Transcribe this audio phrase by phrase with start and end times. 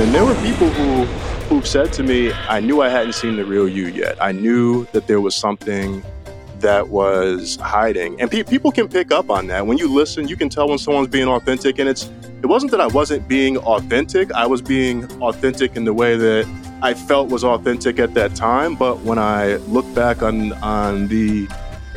[0.00, 1.04] And there were people who
[1.50, 4.16] who've said to me, I knew I hadn't seen the real you yet.
[4.18, 6.02] I knew that there was something
[6.60, 8.18] that was hiding.
[8.18, 9.66] And pe- people can pick up on that.
[9.66, 11.78] When you listen, you can tell when someone's being authentic.
[11.78, 12.10] And it's
[12.42, 14.32] it wasn't that I wasn't being authentic.
[14.32, 16.48] I was being authentic in the way that
[16.80, 18.76] I felt was authentic at that time.
[18.76, 21.46] But when I look back on on the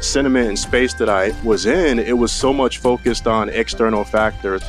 [0.01, 4.61] sentiment and space that I was in, it was so much focused on external factors.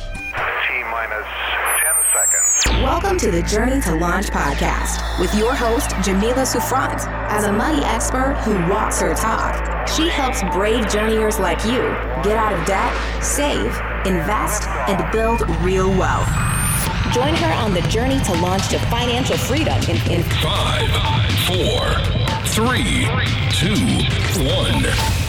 [2.85, 7.07] Welcome to the Journey to Launch podcast with your host, Jamila Souffrant.
[7.31, 11.79] As a money expert who walks her talk, she helps brave journeyers like you
[12.23, 12.93] get out of debt,
[13.23, 16.29] save, invest, and build real wealth.
[17.11, 20.87] Join her on the journey to launch to financial freedom in, in Five,
[21.47, 21.89] four,
[22.53, 23.07] three,
[23.49, 23.73] two,
[24.45, 25.24] one.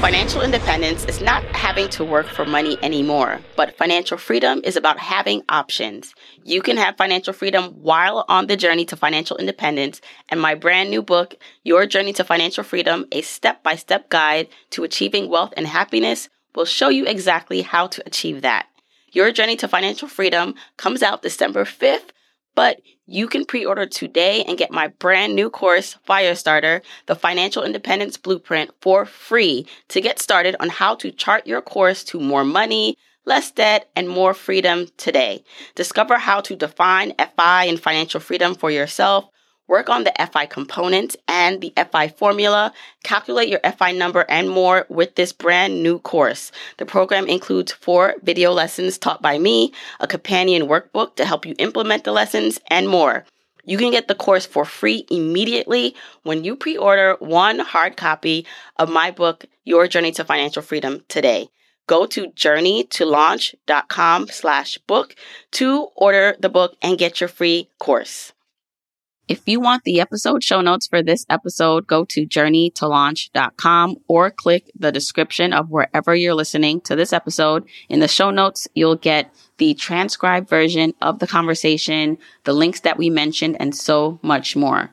[0.00, 4.98] Financial independence is not having to work for money anymore, but financial freedom is about
[4.98, 6.14] having options.
[6.44, 10.90] You can have financial freedom while on the journey to financial independence, and my brand
[10.90, 11.34] new book,
[11.64, 16.28] Your Journey to Financial Freedom, a step by step guide to achieving wealth and happiness,
[16.54, 18.66] will show you exactly how to achieve that.
[19.12, 22.10] Your Journey to Financial Freedom comes out December 5th
[22.56, 27.62] but you can pre order today and get my brand new course, Firestarter, the Financial
[27.62, 32.44] Independence Blueprint, for free to get started on how to chart your course to more
[32.44, 35.44] money, less debt, and more freedom today.
[35.74, 39.30] Discover how to define FI and financial freedom for yourself
[39.68, 42.72] work on the FI component and the FI formula,
[43.04, 46.52] calculate your FI number and more with this brand new course.
[46.78, 51.54] The program includes four video lessons taught by me, a companion workbook to help you
[51.58, 53.24] implement the lessons, and more.
[53.64, 58.88] You can get the course for free immediately when you pre-order one hard copy of
[58.88, 61.48] my book, Your Journey to Financial Freedom today.
[61.88, 65.16] Go to journeytolaunch.com slash book
[65.52, 68.32] to order the book and get your free course.
[69.28, 74.70] If you want the episode show notes for this episode, go to journeytolaunch.com or click
[74.78, 77.64] the description of wherever you're listening to this episode.
[77.88, 82.98] In the show notes, you'll get the transcribed version of the conversation, the links that
[82.98, 84.92] we mentioned, and so much more.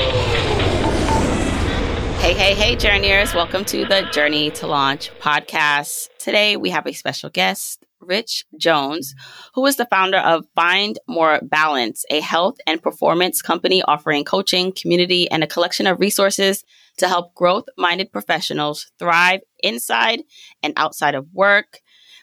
[2.31, 3.33] Hey, hey, hey, journeyers.
[3.33, 6.07] Welcome to the Journey to Launch podcast.
[6.17, 9.13] Today we have a special guest, Rich Jones,
[9.53, 14.71] who is the founder of Find More Balance, a health and performance company offering coaching,
[14.71, 16.63] community, and a collection of resources
[16.99, 20.21] to help growth minded professionals thrive inside
[20.63, 21.81] and outside of work.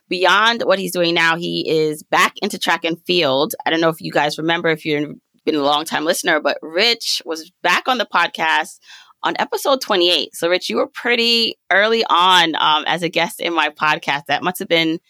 [0.08, 3.54] Beyond what he's doing now, he is back into track and field.
[3.66, 6.56] I don't know if you guys remember if you've been a long time listener, but
[6.62, 8.78] Rich was back on the podcast
[9.22, 10.34] on episode 28.
[10.34, 14.26] So, Rich, you were pretty early on um, as a guest in my podcast.
[14.26, 15.00] That must have been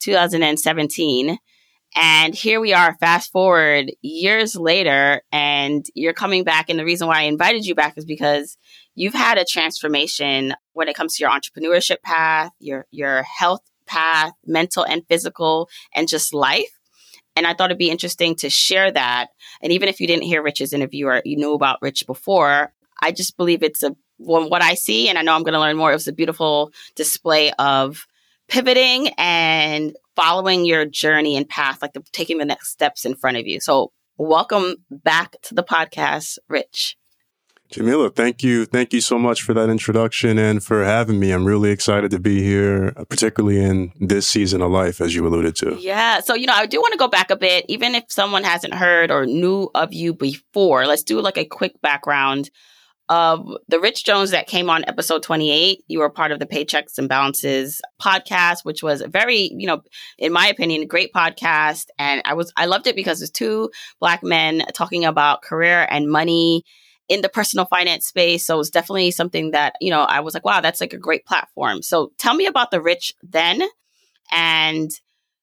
[0.00, 1.38] 2017.
[1.96, 6.70] And here we are, fast forward years later, and you're coming back.
[6.70, 8.56] And the reason why I invited you back is because
[8.94, 14.32] you've had a transformation when it comes to your entrepreneurship path, your your health path,
[14.46, 16.78] mental and physical, and just life.
[17.34, 19.28] And I thought it'd be interesting to share that.
[19.62, 22.72] And even if you didn't hear Rich's interview or you knew about Rich before,
[23.02, 25.76] I just believe it's a what I see, and I know I'm going to learn
[25.76, 25.90] more.
[25.90, 28.06] It was a beautiful display of
[28.48, 33.38] pivoting and following your journey and path, like the, taking the next steps in front
[33.38, 33.60] of you.
[33.60, 36.96] So, welcome back to the podcast, Rich.
[37.70, 38.64] Jamila, thank you.
[38.64, 41.30] Thank you so much for that introduction and for having me.
[41.30, 45.24] I'm really excited to be here, uh, particularly in this season of life, as you
[45.24, 45.76] alluded to.
[45.78, 46.18] Yeah.
[46.18, 48.74] So, you know, I do want to go back a bit, even if someone hasn't
[48.74, 50.84] heard or knew of you before.
[50.86, 52.50] Let's do like a quick background
[53.10, 55.82] of the Rich Jones that came on episode 28.
[55.88, 59.82] You were part of the Paychecks and Balances podcast, which was a very, you know,
[60.16, 61.86] in my opinion, great podcast.
[61.98, 66.08] And I was, I loved it because it's two black men talking about career and
[66.08, 66.62] money
[67.08, 68.46] in the personal finance space.
[68.46, 71.26] So it's definitely something that, you know, I was like, wow, that's like a great
[71.26, 71.82] platform.
[71.82, 73.60] So tell me about the Rich then.
[74.30, 74.88] And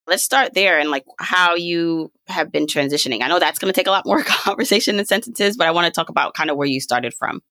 [0.08, 3.24] let's start there and like how you have been transitioning.
[3.24, 5.86] I know that's going to take a lot more conversation and sentences, but I want
[5.86, 7.42] to talk about kind of where you started from.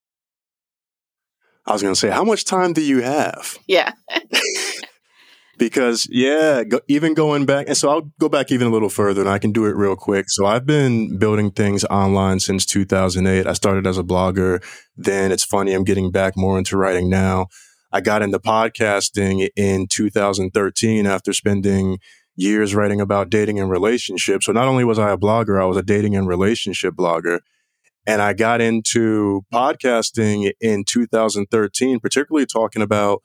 [1.67, 3.59] I was going to say, how much time do you have?
[3.67, 3.93] Yeah.
[5.59, 9.21] because yeah, go, even going back, and so I'll go back even a little further,
[9.21, 10.27] and I can do it real quick.
[10.29, 13.47] So I've been building things online since 2008.
[13.47, 14.63] I started as a blogger.
[14.97, 17.47] Then it's funny, I'm getting back more into writing now.
[17.93, 21.99] I got into podcasting in 2013 after spending
[22.35, 24.47] years writing about dating and relationships.
[24.47, 27.41] So not only was I a blogger, I was a dating and relationship blogger.
[28.07, 33.23] And I got into podcasting in 2013, particularly talking about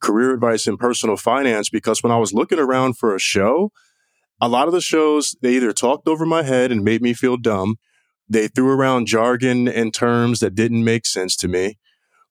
[0.00, 3.70] career advice and personal finance, because when I was looking around for a show,
[4.40, 7.36] a lot of the shows, they either talked over my head and made me feel
[7.36, 7.76] dumb.
[8.28, 11.78] They threw around jargon and terms that didn't make sense to me.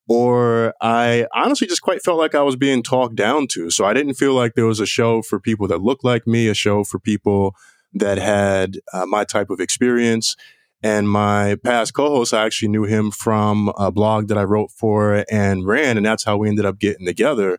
[0.07, 3.71] Or I honestly just quite felt like I was being talked down to.
[3.71, 6.47] So I didn't feel like there was a show for people that looked like me,
[6.47, 7.55] a show for people
[7.93, 10.35] that had uh, my type of experience.
[10.85, 15.25] And my past co-host, I actually knew him from a blog that I wrote for
[15.31, 17.57] and ran, and that's how we ended up getting together.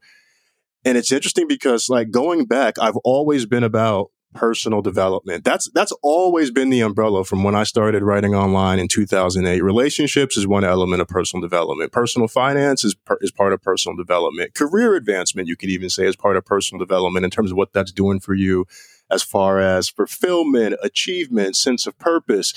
[0.84, 5.42] And it's interesting because, like, going back, I've always been about personal development.
[5.42, 9.60] That's that's always been the umbrella from when I started writing online in 2008.
[9.60, 11.90] Relationships is one element of personal development.
[11.90, 14.54] Personal finance is per, is part of personal development.
[14.54, 17.72] Career advancement, you could even say, is part of personal development in terms of what
[17.72, 18.66] that's doing for you,
[19.10, 22.54] as far as fulfillment, achievement, sense of purpose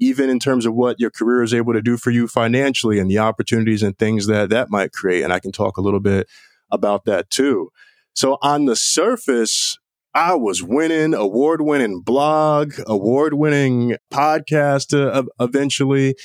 [0.00, 3.10] even in terms of what your career is able to do for you financially and
[3.10, 5.22] the opportunities and things that that might create.
[5.22, 6.26] And I can talk a little bit
[6.70, 7.70] about that too.
[8.14, 9.78] So on the surface,
[10.14, 16.16] I was winning, award winning blog, award winning podcast uh, eventually.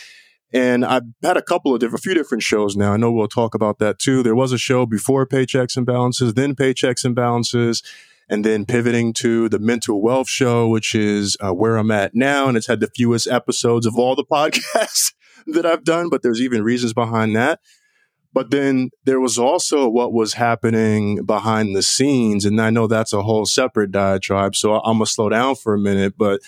[0.54, 2.94] And I've had a couple of different, a few different shows now.
[2.94, 4.24] I know we'll talk about that too.
[4.24, 7.83] There was a show before Paychecks and Balances, then Paychecks and Balances
[8.30, 12.48] and then pivoting to the mental wealth show, which is uh, where I'm at now.
[12.48, 15.13] And it's had the fewest episodes of all the podcasts
[15.48, 17.60] that I've done, but there's even reasons behind that.
[18.33, 22.44] But then there was also what was happening behind the scenes.
[22.44, 24.56] And I know that's a whole separate diatribe.
[24.56, 26.16] So I'm going to slow down for a minute.
[26.18, 26.42] But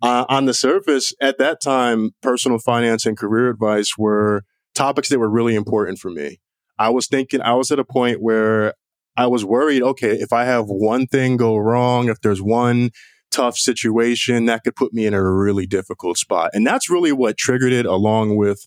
[0.00, 4.44] uh, on the surface, at that time, personal finance and career advice were
[4.76, 6.38] topics that were really important for me.
[6.78, 8.74] I was thinking, I was at a point where
[9.16, 12.90] I was worried, okay, if I have one thing go wrong, if there's one
[13.30, 16.50] tough situation, that could put me in a really difficult spot.
[16.52, 18.66] And that's really what triggered it along with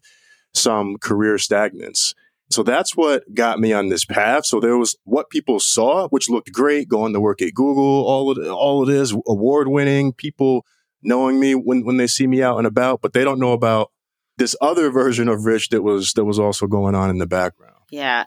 [0.54, 2.14] some career stagnance.
[2.50, 4.46] So that's what got me on this path.
[4.46, 8.32] So there was what people saw, which looked great, going to work at Google, all
[8.32, 10.66] of all of this award winning, people
[11.04, 13.92] knowing me when, when they see me out and about, but they don't know about
[14.38, 17.76] this other version of Rich that was that was also going on in the background.
[17.92, 18.26] Yeah.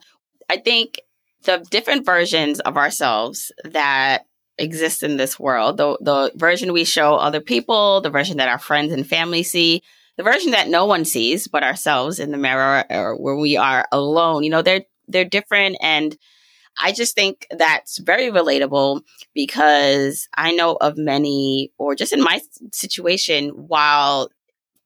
[0.51, 1.01] I think
[1.45, 4.27] the different versions of ourselves that
[4.59, 5.79] exist in this world.
[5.79, 9.83] The, the version we show other people the version that our friends and family see
[10.17, 13.87] the version that no one sees but ourselves in the mirror or where we are
[13.91, 14.45] alone.
[14.45, 16.17] You know they're they're different and
[16.79, 19.03] I just think that's very relatable
[19.35, 22.41] because I know of many, or just in my
[22.73, 24.31] situation, while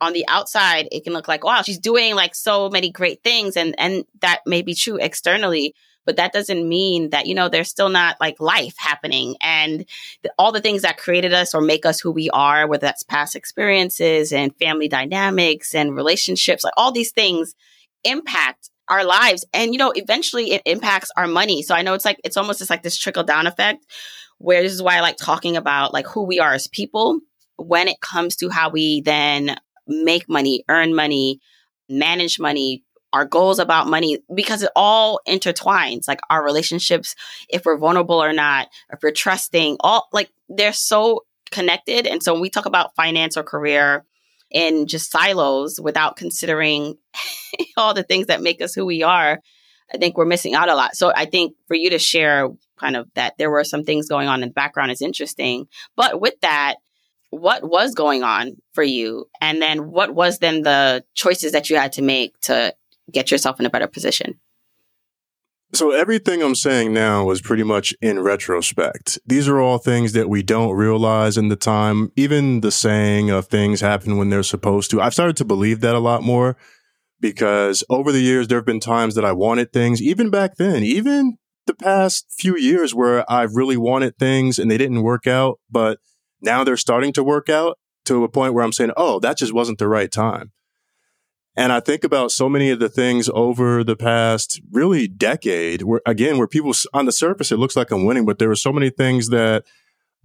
[0.01, 3.57] on the outside it can look like, wow, she's doing like so many great things,
[3.57, 5.75] and and that may be true externally
[6.05, 9.85] but that doesn't mean that, you know, there's still not like life happening and
[10.39, 13.37] all the things that created us or make us who we are, whether that's past
[13.37, 17.55] experiences and family dynamics and relationships, like all these things
[18.05, 19.45] impact our lives.
[19.53, 21.63] And, you know, eventually it impacts our money.
[21.63, 23.85] So I know it's like, it's almost just like this trickle down effect
[24.39, 27.21] where this is why I like talking about like who we are as people
[27.57, 29.57] when it comes to how we then
[29.87, 31.41] make money, earn money,
[31.89, 32.83] manage money,
[33.15, 37.15] our goals about money because it all intertwines like our relationships
[37.49, 41.21] if we're vulnerable or not if we're trusting all like they're so
[41.53, 42.07] connected.
[42.07, 44.05] And so when we talk about finance or career
[44.51, 46.97] in just silos without considering
[47.77, 49.41] all the things that make us who we are
[49.93, 50.97] i think we're missing out a lot.
[50.97, 54.27] So i think for you to share kind of that there were some things going
[54.27, 55.69] on in the background is interesting.
[55.97, 56.77] But with that
[57.31, 59.27] what was going on for you?
[59.41, 62.75] And then what was then the choices that you had to make to
[63.13, 64.41] get yourself in a better position.
[65.73, 69.19] So everything I'm saying now is pretty much in retrospect.
[69.27, 72.13] These are all things that we don't realize in the time.
[72.15, 75.01] Even the saying of things happen when they're supposed to.
[75.01, 76.57] I've started to believe that a lot more
[77.21, 80.85] because over the years, there have been times that I wanted things, even back then,
[80.85, 85.59] even the past few years where I've really wanted things and they didn't work out,
[85.71, 85.99] but
[86.41, 89.55] now they're starting to work out to a point where I'm saying, oh, that just
[89.55, 90.53] wasn't the right time.
[91.57, 96.01] And I think about so many of the things over the past really decade where
[96.05, 98.73] again, where people on the surface, it looks like I'm winning, but there were so
[98.73, 99.65] many things that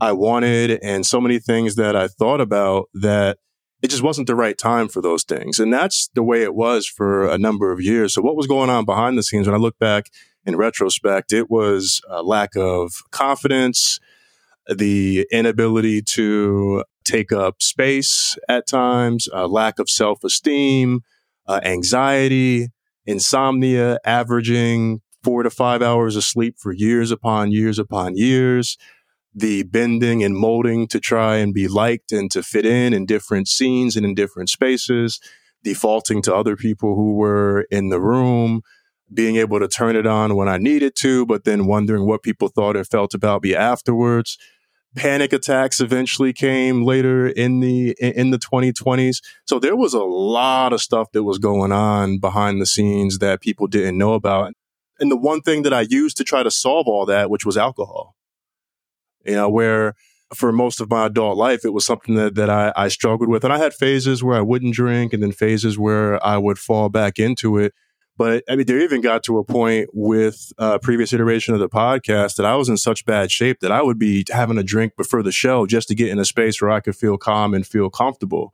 [0.02, 3.38] I wanted and so many things that I thought about that
[3.82, 5.60] it just wasn't the right time for those things.
[5.60, 8.14] And that's the way it was for a number of years.
[8.14, 10.10] So what was going on behind the scenes when I look back
[10.46, 11.32] in retrospect.
[11.32, 14.00] It was a lack of confidence,
[14.68, 21.02] the inability to take up space at times, a lack of self esteem,
[21.50, 22.68] uh, anxiety,
[23.06, 28.78] insomnia, averaging four to five hours of sleep for years upon years upon years,
[29.34, 33.48] the bending and molding to try and be liked and to fit in in different
[33.48, 35.20] scenes and in different spaces,
[35.64, 38.62] defaulting to other people who were in the room,
[39.12, 42.48] being able to turn it on when I needed to, but then wondering what people
[42.48, 44.38] thought and felt about me afterwards.
[44.96, 49.22] Panic attacks eventually came later in the in the 2020s.
[49.46, 53.42] So there was a lot of stuff that was going on behind the scenes that
[53.42, 54.54] people didn't know about.
[55.00, 57.56] And the one thing that I used to try to solve all that, which was
[57.56, 58.16] alcohol.
[59.26, 59.96] You know, where
[60.34, 63.44] for most of my adult life, it was something that, that I, I struggled with.
[63.44, 66.90] And I had phases where I wouldn't drink and then phases where I would fall
[66.90, 67.74] back into it.
[68.20, 71.70] But I mean, there even got to a point with a previous iteration of the
[71.70, 74.98] podcast that I was in such bad shape that I would be having a drink
[74.98, 77.66] before the show just to get in a space where I could feel calm and
[77.66, 78.54] feel comfortable.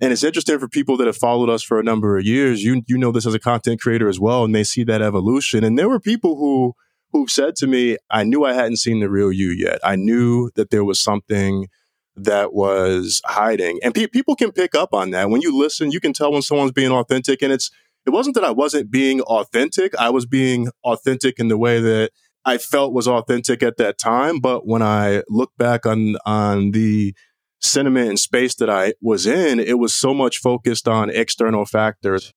[0.00, 2.64] And it's interesting for people that have followed us for a number of years.
[2.64, 5.62] You you know this as a content creator as well, and they see that evolution.
[5.62, 6.74] And there were people who
[7.12, 9.78] who said to me, "I knew I hadn't seen the real you yet.
[9.84, 11.68] I knew that there was something."
[12.16, 13.78] that was hiding.
[13.82, 15.30] And pe- people can pick up on that.
[15.30, 17.40] When you listen, you can tell when someone's being authentic.
[17.40, 17.70] And it's
[18.06, 19.94] it wasn't that I wasn't being authentic.
[19.96, 22.10] I was being authentic in the way that
[22.44, 24.40] I felt was authentic at that time.
[24.40, 27.14] But when I look back on, on the
[27.60, 32.32] sentiment and space that I was in, it was so much focused on external factors.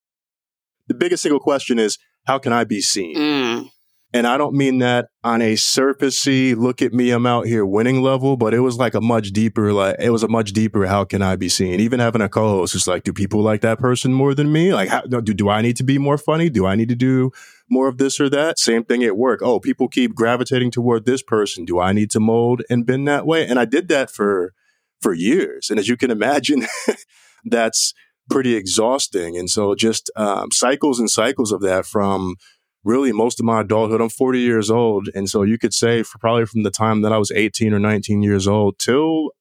[0.87, 3.15] The biggest single question is, how can I be seen?
[3.15, 3.69] Mm.
[4.15, 8.03] And I don't mean that on a surfacey, look at me, I'm out here winning
[8.03, 11.03] level, but it was like a much deeper, like, it was a much deeper, how
[11.03, 11.79] can I be seen?
[11.79, 14.71] Even having a co-host, it's like, do people like that person more than me?
[14.71, 16.51] Like, how, do, do I need to be more funny?
[16.51, 17.31] Do I need to do
[17.71, 18.59] more of this or that?
[18.59, 19.39] Same thing at work.
[19.41, 21.65] Oh, people keep gravitating toward this person.
[21.65, 23.47] Do I need to mold and bend that way?
[23.47, 24.53] And I did that for,
[25.01, 25.71] for years.
[25.71, 26.67] And as you can imagine,
[27.45, 27.95] that's
[28.29, 29.39] pretty exhausting.
[29.39, 32.35] And so just, um, cycles and cycles of that from,
[32.83, 34.01] really most of my adulthood.
[34.01, 35.09] I'm 40 years old.
[35.15, 37.79] And so you could say for probably from the time that I was 18 or
[37.79, 39.31] 19 years old till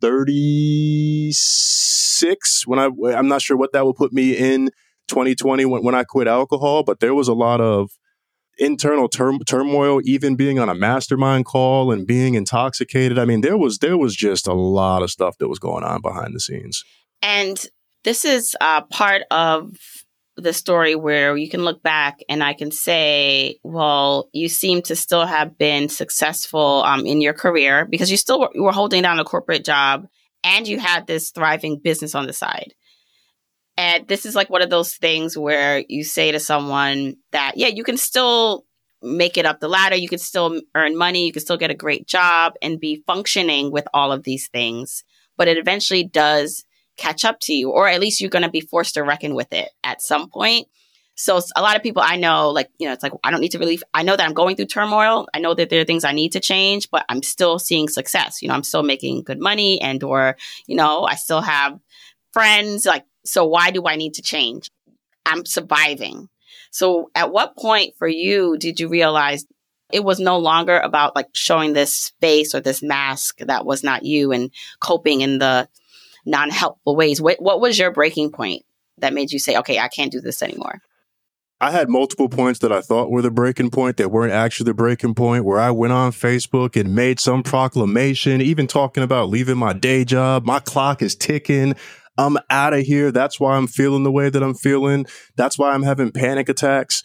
[0.00, 4.70] 36 when I, I'm not sure what that will put me in
[5.08, 7.90] 2020 when, when I quit alcohol, but there was a lot of
[8.58, 13.18] internal turmoil, even being on a mastermind call and being intoxicated.
[13.18, 16.02] I mean, there was, there was just a lot of stuff that was going on
[16.02, 16.84] behind the scenes.
[17.22, 17.64] And
[18.04, 19.76] this is uh, part of
[20.40, 24.96] the story where you can look back and I can say, well, you seem to
[24.96, 29.20] still have been successful um, in your career because you still were, were holding down
[29.20, 30.06] a corporate job
[30.42, 32.74] and you had this thriving business on the side.
[33.76, 37.68] And this is like one of those things where you say to someone that, yeah,
[37.68, 38.66] you can still
[39.02, 39.96] make it up the ladder.
[39.96, 41.26] You can still earn money.
[41.26, 45.02] You can still get a great job and be functioning with all of these things.
[45.38, 46.64] But it eventually does
[47.00, 49.52] catch up to you, or at least you're going to be forced to reckon with
[49.52, 50.68] it at some point.
[51.14, 53.52] So a lot of people I know, like, you know, it's like, I don't need
[53.52, 55.26] to really, I know that I'm going through turmoil.
[55.34, 58.40] I know that there are things I need to change, but I'm still seeing success.
[58.40, 61.78] You know, I'm still making good money and, or, you know, I still have
[62.32, 62.86] friends.
[62.86, 64.70] Like, so why do I need to change?
[65.26, 66.28] I'm surviving.
[66.70, 69.44] So at what point for you did you realize
[69.92, 74.04] it was no longer about like showing this face or this mask that was not
[74.04, 75.68] you and coping in the
[76.30, 77.20] non helpful ways.
[77.20, 78.64] What, what was your breaking point
[78.98, 80.80] that made you say, okay, I can't do this anymore?
[81.62, 84.74] I had multiple points that I thought were the breaking point that weren't actually the
[84.74, 89.58] breaking point where I went on Facebook and made some proclamation, even talking about leaving
[89.58, 90.46] my day job.
[90.46, 91.74] My clock is ticking.
[92.16, 93.12] I'm out of here.
[93.12, 95.04] That's why I'm feeling the way that I'm feeling.
[95.36, 97.02] That's why I'm having panic attacks.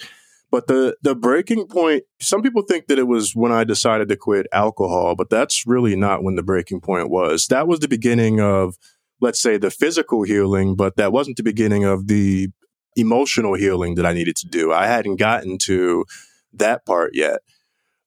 [0.52, 4.16] But the the breaking point, some people think that it was when I decided to
[4.16, 7.48] quit alcohol, but that's really not when the breaking point was.
[7.48, 8.78] That was the beginning of
[9.22, 12.50] let's say the physical healing, but that wasn't the beginning of the
[12.96, 14.72] emotional healing that I needed to do.
[14.72, 16.06] I hadn't gotten to
[16.54, 17.40] that part yet.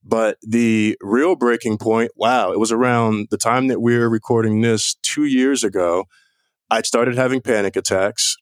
[0.04, 4.60] But the real breaking point, wow, it was around the time that we were recording
[4.60, 6.04] this two years ago.
[6.70, 8.36] I'd started having panic attacks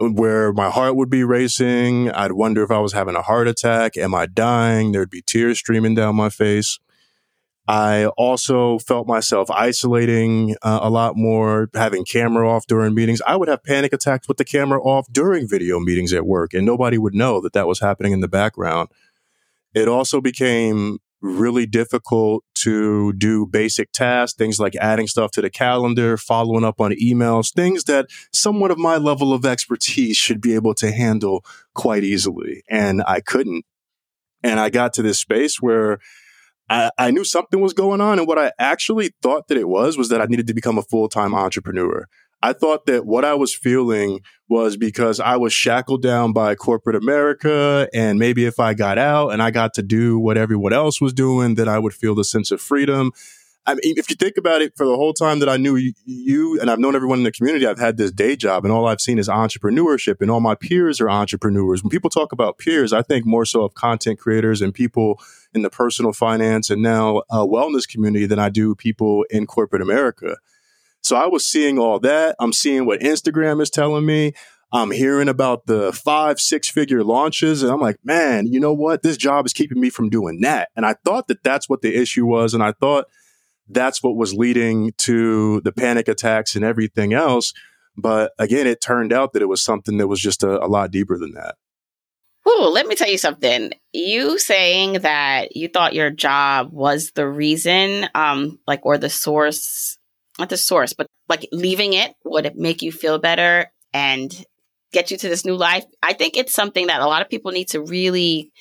[0.00, 2.10] um, where my heart would be racing.
[2.10, 3.96] I'd wonder if I was having a heart attack.
[3.96, 4.92] Am I dying?
[4.92, 6.78] There'd be tears streaming down my face.
[7.70, 13.22] I also felt myself isolating uh, a lot more, having camera off during meetings.
[13.24, 16.66] I would have panic attacks with the camera off during video meetings at work, and
[16.66, 18.88] nobody would know that that was happening in the background.
[19.72, 25.48] It also became really difficult to do basic tasks, things like adding stuff to the
[25.48, 30.56] calendar, following up on emails, things that someone of my level of expertise should be
[30.56, 32.64] able to handle quite easily.
[32.68, 33.64] And I couldn't.
[34.42, 36.00] And I got to this space where
[36.70, 38.18] I, I knew something was going on.
[38.18, 40.82] And what I actually thought that it was, was that I needed to become a
[40.82, 42.06] full time entrepreneur.
[42.42, 46.96] I thought that what I was feeling was because I was shackled down by corporate
[46.96, 47.86] America.
[47.92, 51.12] And maybe if I got out and I got to do what everyone else was
[51.12, 53.12] doing, then I would feel the sense of freedom.
[53.66, 56.58] I mean, if you think about it, for the whole time that I knew you,
[56.60, 59.02] and I've known everyone in the community, I've had this day job, and all I've
[59.02, 61.82] seen is entrepreneurship, and all my peers are entrepreneurs.
[61.82, 65.20] When people talk about peers, I think more so of content creators and people
[65.54, 69.82] in the personal finance and now uh, wellness community than I do people in corporate
[69.82, 70.36] America.
[71.02, 72.36] So I was seeing all that.
[72.38, 74.32] I'm seeing what Instagram is telling me.
[74.72, 77.62] I'm hearing about the five, six figure launches.
[77.62, 79.02] And I'm like, man, you know what?
[79.02, 80.68] This job is keeping me from doing that.
[80.76, 82.54] And I thought that that's what the issue was.
[82.54, 83.06] And I thought
[83.68, 87.52] that's what was leading to the panic attacks and everything else.
[87.96, 90.92] But again, it turned out that it was something that was just a, a lot
[90.92, 91.56] deeper than that.
[92.68, 93.72] Let me tell you something.
[93.92, 99.96] You saying that you thought your job was the reason, um, like, or the source,
[100.38, 104.32] not the source, but like leaving it would make you feel better and
[104.92, 105.84] get you to this new life.
[106.02, 108.52] I think it's something that a lot of people need to really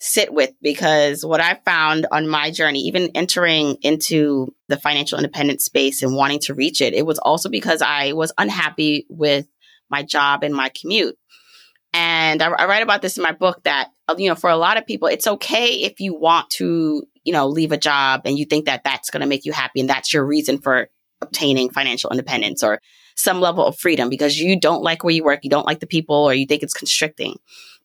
[0.00, 5.64] sit with because what I found on my journey, even entering into the financial independence
[5.64, 9.46] space and wanting to reach it, it was also because I was unhappy with
[9.90, 11.16] my job and my commute.
[11.92, 14.56] And I, I write about this in my book that, uh, you know, for a
[14.56, 18.38] lot of people, it's okay if you want to, you know, leave a job and
[18.38, 20.88] you think that that's going to make you happy and that's your reason for
[21.20, 22.80] obtaining financial independence or
[23.16, 25.86] some level of freedom because you don't like where you work, you don't like the
[25.86, 27.36] people, or you think it's constricting.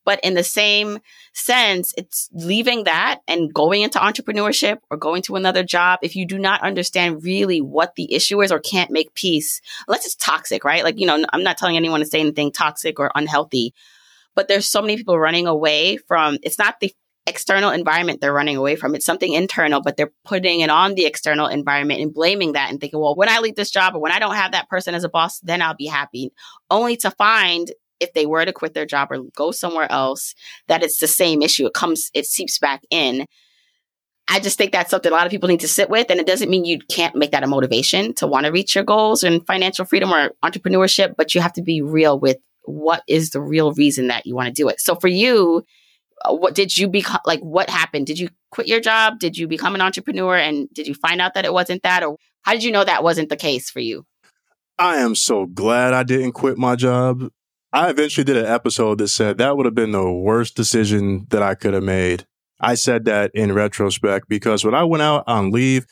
[0.05, 1.00] But in the same
[1.33, 6.00] sense, it's leaving that and going into entrepreneurship or going to another job.
[6.01, 10.05] If you do not understand really what the issue is or can't make peace, unless
[10.05, 10.83] it's toxic, right?
[10.83, 13.74] Like, you know, I'm not telling anyone to say anything toxic or unhealthy,
[14.36, 16.93] but there's so many people running away from, it's not the
[17.25, 18.95] external environment they're running away from.
[18.95, 22.81] It's something internal, but they're putting it on the external environment and blaming that and
[22.81, 25.05] thinking, well, when I leave this job or when I don't have that person as
[25.05, 26.33] a boss, then I'll be happy.
[26.69, 30.33] Only to find if they were to quit their job or go somewhere else,
[30.68, 31.65] that it's the same issue.
[31.65, 33.25] It comes, it seeps back in.
[34.29, 36.09] I just think that's something a lot of people need to sit with.
[36.09, 38.83] And it doesn't mean you can't make that a motivation to want to reach your
[38.83, 43.31] goals and financial freedom or entrepreneurship, but you have to be real with what is
[43.31, 44.79] the real reason that you want to do it.
[44.79, 45.65] So for you,
[46.25, 49.48] uh, what did you become like what happened did you quit your job did you
[49.48, 52.63] become an entrepreneur and did you find out that it wasn't that or how did
[52.63, 54.05] you know that wasn't the case for you
[54.77, 57.29] i am so glad i didn't quit my job
[57.74, 61.42] I eventually did an episode that said that would have been the worst decision that
[61.42, 62.27] I could have made.
[62.62, 65.88] I said that in retrospect because when I went out on leave,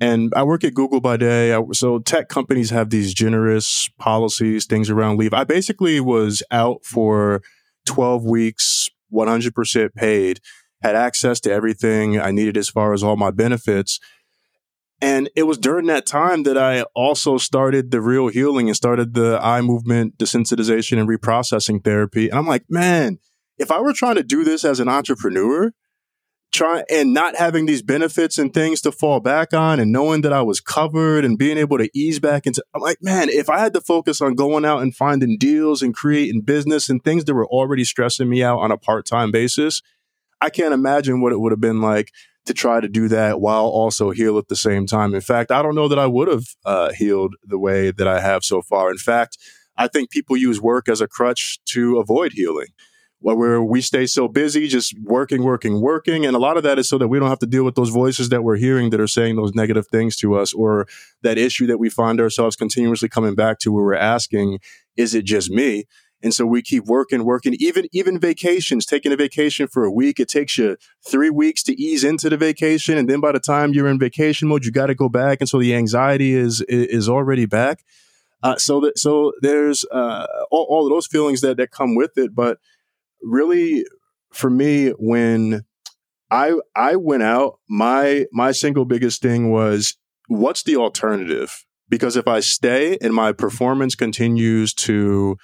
[0.00, 1.52] and I work at Google by day.
[1.52, 5.34] I, so tech companies have these generous policies, things around leave.
[5.34, 7.42] I basically was out for
[7.86, 10.40] 12 weeks, 100% paid,
[10.82, 14.00] had access to everything I needed as far as all my benefits.
[15.02, 19.14] And it was during that time that I also started the real healing and started
[19.14, 22.28] the eye movement desensitization and reprocessing therapy.
[22.28, 23.18] And I'm like, man,
[23.58, 25.72] if I were trying to do this as an entrepreneur,
[26.52, 30.32] trying and not having these benefits and things to fall back on and knowing that
[30.32, 33.58] I was covered and being able to ease back into I'm like, man, if I
[33.58, 37.34] had to focus on going out and finding deals and creating business and things that
[37.34, 39.80] were already stressing me out on a part-time basis,
[40.40, 42.10] I can't imagine what it would have been like
[42.46, 45.14] to try to do that while also heal at the same time.
[45.14, 48.20] In fact, I don't know that I would have uh, healed the way that I
[48.20, 48.90] have so far.
[48.90, 49.38] In fact,
[49.76, 52.68] I think people use work as a crutch to avoid healing.
[53.22, 56.24] Where we stay so busy, just working, working, working.
[56.24, 57.90] And a lot of that is so that we don't have to deal with those
[57.90, 60.86] voices that we're hearing that are saying those negative things to us or
[61.22, 64.58] that issue that we find ourselves continuously coming back to where we're asking,
[64.96, 65.84] is it just me?
[66.22, 70.20] And so we keep working, working, even, even vacations, taking a vacation for a week.
[70.20, 72.98] It takes you three weeks to ease into the vacation.
[72.98, 75.38] And then by the time you're in vacation mode, you got to go back.
[75.40, 77.84] And so the anxiety is, is already back.
[78.42, 82.16] Uh, so that, so there's, uh, all, all of those feelings that, that come with
[82.16, 82.34] it.
[82.34, 82.58] But
[83.22, 83.86] really
[84.32, 85.64] for me, when
[86.30, 89.96] I, I went out, my, my single biggest thing was
[90.28, 91.64] what's the alternative?
[91.88, 95.36] Because if I stay and my performance continues to,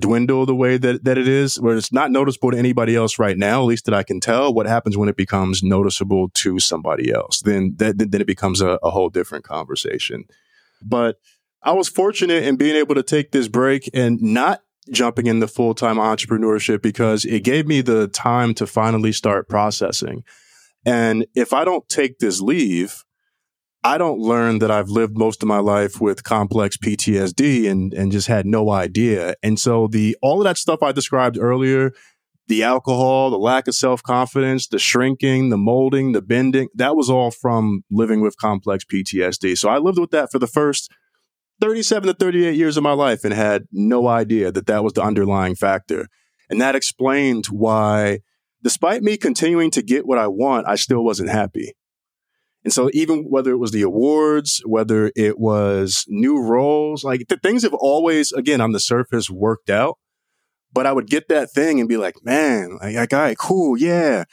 [0.00, 3.36] dwindle the way that, that it is, where it's not noticeable to anybody else right
[3.38, 4.52] now, at least that I can tell.
[4.52, 7.40] What happens when it becomes noticeable to somebody else?
[7.40, 10.24] Then that, then it becomes a, a whole different conversation.
[10.82, 11.18] But
[11.62, 15.74] I was fortunate in being able to take this break and not jumping into full
[15.74, 20.22] time entrepreneurship because it gave me the time to finally start processing.
[20.84, 23.04] And if I don't take this leave,
[23.86, 28.10] I don't learn that I've lived most of my life with complex PTSD and, and
[28.10, 29.36] just had no idea.
[29.44, 31.92] And so the, all of that stuff I described earlier
[32.48, 37.08] the alcohol, the lack of self confidence, the shrinking, the molding, the bending, that was
[37.08, 39.56] all from living with complex PTSD.
[39.56, 40.90] So I lived with that for the first
[41.60, 45.02] 37 to 38 years of my life and had no idea that that was the
[45.02, 46.08] underlying factor.
[46.50, 48.18] And that explained why,
[48.64, 51.72] despite me continuing to get what I want, I still wasn't happy.
[52.66, 57.36] And so even whether it was the awards, whether it was new roles, like the
[57.36, 59.98] things have always, again, on the surface worked out.
[60.72, 63.78] But I would get that thing and be like, man, like, like all right, cool,
[63.78, 64.24] yeah.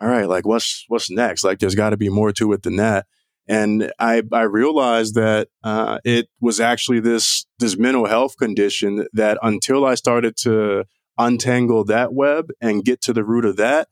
[0.00, 1.44] All right, like what's what's next?
[1.44, 3.06] Like there's got to be more to it than that.
[3.46, 9.38] And I I realized that uh, it was actually this this mental health condition that
[9.44, 13.86] until I started to untangle that web and get to the root of that,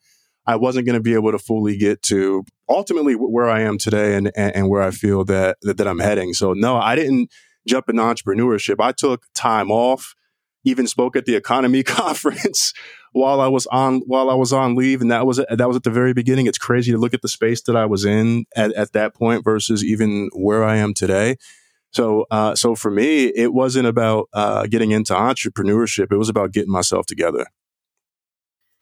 [0.46, 4.16] I wasn't going to be able to fully get to ultimately where I am today
[4.16, 6.34] and, and, and where I feel that, that, that I'm heading.
[6.34, 7.30] So no, I didn't
[7.66, 8.76] jump into entrepreneurship.
[8.80, 10.14] I took time off
[10.64, 12.72] even spoke at the economy conference
[13.12, 15.84] while I was on while I was on leave, and that was that was at
[15.84, 16.46] the very beginning.
[16.46, 19.44] It's crazy to look at the space that I was in at, at that point
[19.44, 21.36] versus even where I am today.
[21.92, 26.10] So, uh, so for me, it wasn't about uh, getting into entrepreneurship.
[26.10, 27.46] It was about getting myself together.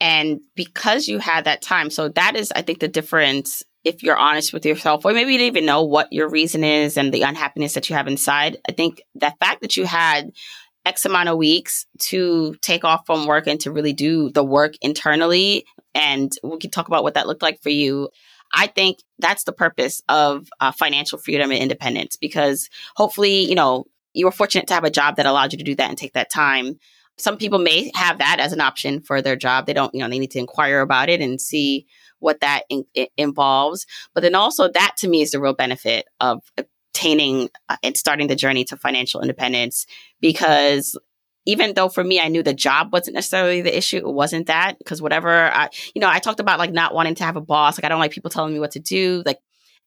[0.02, 3.62] And because you had that time, so that is, I think, the difference.
[3.84, 6.96] If you're honest with yourself, or maybe you didn't even know what your reason is
[6.96, 10.32] and the unhappiness that you have inside, I think the fact that you had
[10.84, 14.74] X amount of weeks to take off from work and to really do the work
[14.82, 15.64] internally.
[15.94, 18.08] And we can talk about what that looked like for you.
[18.52, 23.86] I think that's the purpose of uh, financial freedom and independence because hopefully, you know,
[24.14, 26.14] you were fortunate to have a job that allowed you to do that and take
[26.14, 26.78] that time.
[27.18, 29.66] Some people may have that as an option for their job.
[29.66, 31.86] They don't, you know, they need to inquire about it and see
[32.18, 33.86] what that in- involves.
[34.14, 36.42] But then also, that to me is the real benefit of
[36.94, 39.86] attaining uh, and starting the journey to financial independence
[40.20, 40.98] because
[41.44, 44.78] even though for me I knew the job wasn't necessarily the issue, it wasn't that
[44.78, 47.76] because whatever I, you know, I talked about like not wanting to have a boss.
[47.76, 49.22] Like I don't like people telling me what to do.
[49.26, 49.38] Like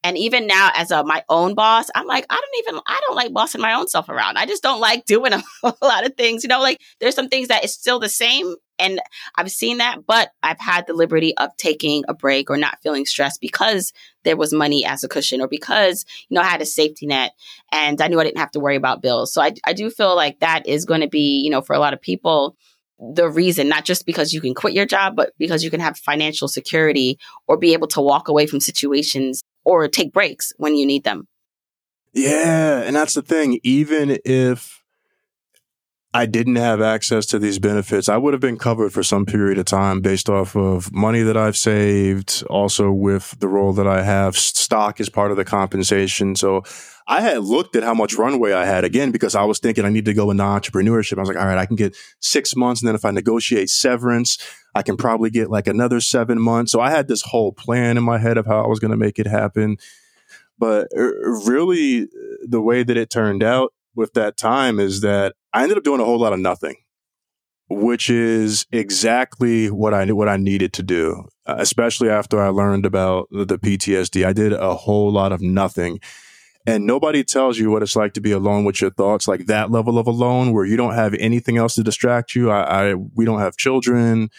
[0.05, 3.15] and even now, as a, my own boss, I'm like, I don't even, I don't
[3.15, 4.37] like bossing my own self around.
[4.37, 6.43] I just don't like doing a, a lot of things.
[6.43, 8.53] You know, like there's some things that is still the same.
[8.77, 9.01] And
[9.35, 13.05] I've seen that, but I've had the liberty of taking a break or not feeling
[13.05, 13.93] stressed because
[14.25, 17.31] there was money as a cushion or because, you know, I had a safety net
[17.71, 19.33] and I knew I didn't have to worry about bills.
[19.33, 21.79] So I, I do feel like that is going to be, you know, for a
[21.79, 22.55] lot of people,
[22.99, 25.97] the reason, not just because you can quit your job, but because you can have
[25.97, 30.85] financial security or be able to walk away from situations or take breaks when you
[30.85, 31.27] need them.
[32.13, 32.81] Yeah.
[32.81, 33.59] And that's the thing.
[33.63, 34.84] Even if
[36.15, 39.57] I didn't have access to these benefits, I would have been covered for some period
[39.57, 44.01] of time based off of money that I've saved, also with the role that I
[44.01, 44.37] have.
[44.37, 46.37] Stock is part of the compensation.
[46.37, 46.63] So
[47.05, 49.89] I had looked at how much runway I had again because I was thinking I
[49.89, 51.17] need to go into entrepreneurship.
[51.17, 52.81] I was like, all right, I can get six months.
[52.81, 54.37] And then if I negotiate severance,
[54.73, 56.71] I can probably get like another seven months.
[56.71, 58.97] So I had this whole plan in my head of how I was going to
[58.97, 59.75] make it happen.
[60.57, 61.11] But uh,
[61.45, 62.07] really,
[62.47, 66.01] the way that it turned out with that time is that I ended up doing
[66.01, 66.75] a whole lot of nothing,
[67.69, 71.25] which is exactly what I what I needed to do.
[71.45, 75.99] Uh, especially after I learned about the, PTSD, I did a whole lot of nothing.
[76.67, 79.69] And nobody tells you what it's like to be alone with your thoughts, like that
[79.69, 82.49] level of alone where you don't have anything else to distract you.
[82.49, 84.29] I, I we don't have children.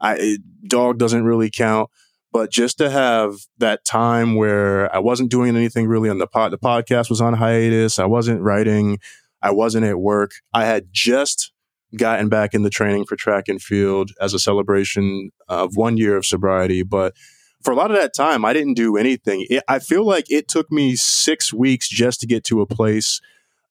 [0.00, 1.90] I dog doesn't really count.
[2.32, 6.52] But just to have that time where I wasn't doing anything really on the pod,
[6.52, 7.98] the podcast was on hiatus.
[7.98, 8.98] I wasn't writing.
[9.42, 10.32] I wasn't at work.
[10.54, 11.52] I had just
[11.96, 16.16] gotten back in the training for track and field as a celebration of one year
[16.16, 16.82] of sobriety.
[16.82, 17.14] But
[17.62, 19.46] for a lot of that time, I didn't do anything.
[19.50, 23.20] It, I feel like it took me six weeks just to get to a place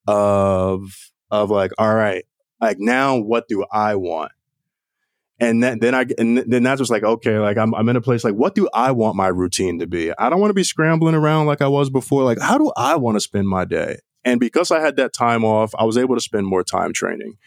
[0.08, 2.26] of of like, all right,
[2.60, 4.32] like now, what do I want?
[5.42, 8.02] And then, then I, and then that's just like, okay, like I'm, I'm in a
[8.02, 10.14] place like, what do I want my routine to be?
[10.20, 12.24] I don't want to be scrambling around like I was before.
[12.24, 13.98] Like, how do I want to spend my day?
[14.24, 17.38] And because I had that time off, I was able to spend more time training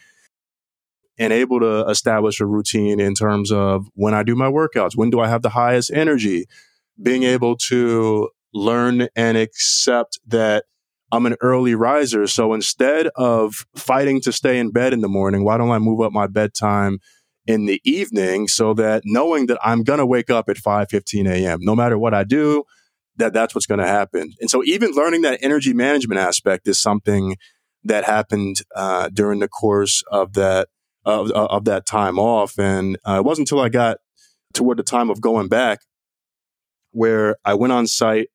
[1.17, 5.09] and able to establish a routine in terms of when I do my workouts, when
[5.09, 6.47] do I have the highest energy,
[7.01, 7.33] being mm-hmm.
[7.33, 10.65] able to learn and accept that
[11.13, 12.27] I'm an early riser.
[12.27, 16.01] So instead of fighting to stay in bed in the morning, why don't I move
[16.01, 16.99] up my bedtime
[17.47, 21.59] in the evening so that knowing that I'm going to wake up at 5:15 a.m.,
[21.61, 22.63] no matter what I do,
[23.17, 24.33] that that's what's going to happen.
[24.39, 27.37] And so even learning that energy management aspect is something
[27.83, 30.69] that happened uh, during the course of that
[31.05, 32.57] of, of that time off.
[32.57, 33.97] And uh, it wasn't until I got
[34.53, 35.79] toward the time of going back
[36.91, 38.29] where I went on site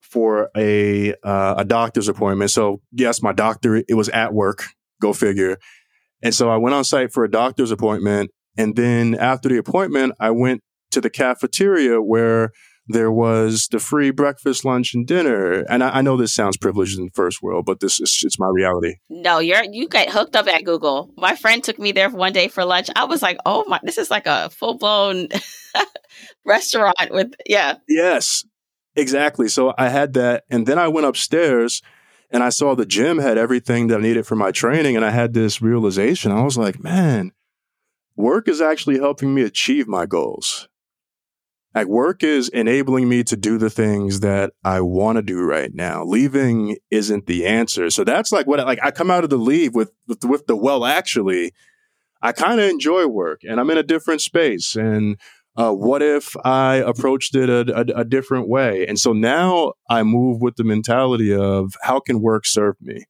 [0.00, 2.50] for a uh, a doctor's appointment.
[2.50, 4.64] So yes, my doctor it was at work.
[5.00, 5.58] Go figure.
[6.22, 10.14] And so I went on site for a doctor's appointment And then after the appointment,
[10.20, 12.50] I went to the cafeteria where
[12.88, 15.64] there was the free breakfast, lunch, and dinner.
[15.68, 18.38] And I, I, know this sounds privileged in the first world, but this is it's
[18.38, 18.96] my reality.
[19.08, 21.12] No, you're you get hooked up at Google.
[21.16, 22.90] My friend took me there one day for lunch.
[22.96, 25.28] I was like, oh my, this is like a full blown
[26.44, 27.76] restaurant with yeah.
[27.88, 28.44] Yes,
[28.96, 29.48] exactly.
[29.48, 31.82] So I had that, and then I went upstairs.
[32.30, 34.96] And I saw the gym had everything that I needed for my training.
[34.96, 36.30] And I had this realization.
[36.30, 37.32] I was like, man,
[38.16, 40.68] work is actually helping me achieve my goals.
[41.74, 45.72] Like work is enabling me to do the things that I want to do right
[45.72, 46.04] now.
[46.04, 47.90] Leaving isn't the answer.
[47.90, 50.56] So that's like what like I come out of the leave with with, with the
[50.56, 51.52] well actually
[52.22, 55.16] I kind of enjoy work and I'm in a different space and
[55.60, 58.86] uh, what if I approached it a, a, a different way?
[58.86, 63.04] And so now I move with the mentality of how can work serve me?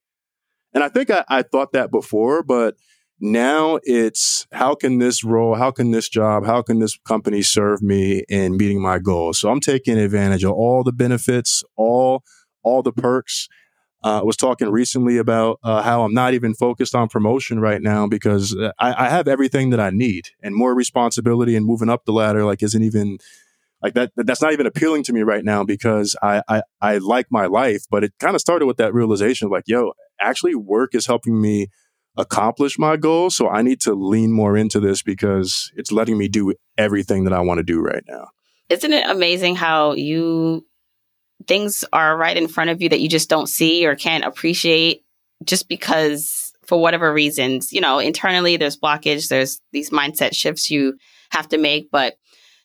[0.75, 2.75] And I think I, I thought that before, but
[3.21, 7.83] now it's how can this role, how can this job, how can this company serve
[7.83, 9.39] me in meeting my goals?
[9.39, 12.25] So I'm taking advantage of all the benefits, all
[12.65, 13.49] all the perks.
[14.03, 17.83] Uh, I was talking recently about uh, how I'm not even focused on promotion right
[17.83, 21.91] now because uh, I, I, have everything that I need and more responsibility and moving
[21.91, 23.19] up the ladder like isn't even
[23.83, 24.13] like that.
[24.17, 27.85] That's not even appealing to me right now because I I, I like my life,
[27.91, 31.41] but it kind of started with that realization of like, yo, actually, work is helping
[31.41, 31.69] me
[32.17, 33.37] accomplish my goals.
[33.37, 37.33] So I need to lean more into this because it's letting me do everything that
[37.33, 38.29] I want to do right now.
[38.69, 40.65] Isn't it amazing how you
[41.47, 45.03] things are right in front of you that you just don't see or can't appreciate
[45.45, 50.97] just because for whatever reasons, you know, internally there's blockage, there's these mindset shifts you
[51.31, 52.15] have to make, but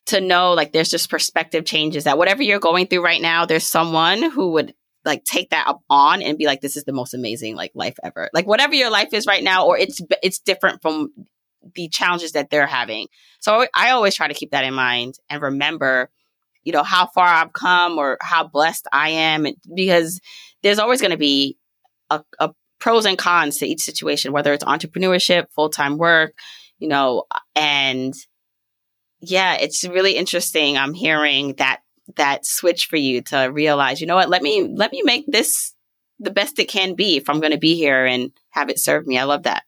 [0.07, 3.65] to know like there's just perspective changes that whatever you're going through right now, there's
[3.65, 7.13] someone who would like take that up on and be like, this is the most
[7.13, 8.29] amazing like life ever.
[8.33, 11.11] Like whatever your life is right now, or it's it's different from
[11.73, 13.07] the challenges that they're having.
[13.39, 16.09] So I always try to keep that in mind and remember,
[16.65, 20.19] you know, how far I've come or how blessed I am, because
[20.63, 21.57] there's always going to be
[22.09, 26.33] a, a pros and cons to each situation, whether it's entrepreneurship, full time work,
[26.79, 27.23] you know,
[27.55, 28.13] and
[29.21, 30.77] yeah, it's really interesting.
[30.77, 31.79] I'm hearing that
[32.17, 35.73] that switch for you to realize, you know what, let me let me make this
[36.19, 39.05] the best it can be if I'm going to be here and have it serve
[39.05, 39.17] me.
[39.17, 39.63] I love that.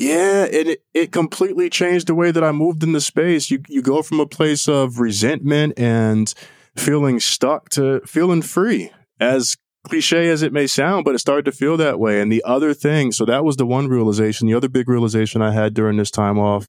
[0.00, 3.50] Yeah, and it it completely changed the way that I moved in the space.
[3.50, 6.32] You you go from a place of resentment and
[6.74, 8.90] feeling stuck to feeling free.
[9.20, 12.20] As cliche as it may sound, but it started to feel that way.
[12.22, 14.46] And the other thing, so that was the one realization.
[14.46, 16.66] The other big realization I had during this time off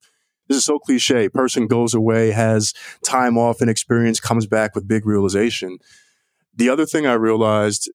[0.52, 1.30] this is so cliche.
[1.30, 2.74] Person goes away, has
[3.06, 5.78] time off and experience, comes back with big realization.
[6.54, 7.89] The other thing I realized,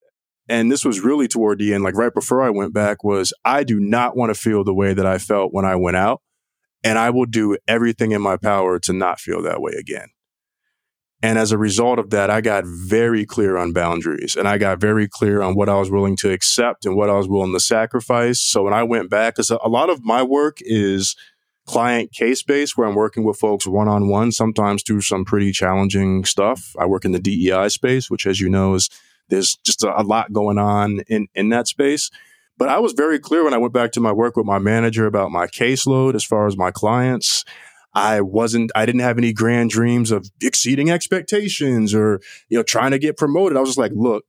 [0.48, 3.64] and this was really toward the end, like right before I went back, was I
[3.64, 6.22] do not want to feel the way that I felt when I went out.
[6.84, 10.08] And I will do everything in my power to not feel that way again.
[11.22, 14.78] And as a result of that, I got very clear on boundaries and I got
[14.78, 17.60] very clear on what I was willing to accept and what I was willing to
[17.60, 18.40] sacrifice.
[18.40, 21.16] So when I went back, because a lot of my work is
[21.66, 25.50] client case based, where I'm working with folks one on one, sometimes through some pretty
[25.52, 26.74] challenging stuff.
[26.78, 28.88] I work in the DEI space, which, as you know, is
[29.28, 32.10] there's just a, a lot going on in, in that space.
[32.58, 35.06] But I was very clear when I went back to my work with my manager
[35.06, 37.44] about my caseload as far as my clients.
[37.94, 42.90] I wasn't, I didn't have any grand dreams of exceeding expectations or, you know, trying
[42.90, 43.56] to get promoted.
[43.56, 44.24] I was just like, look,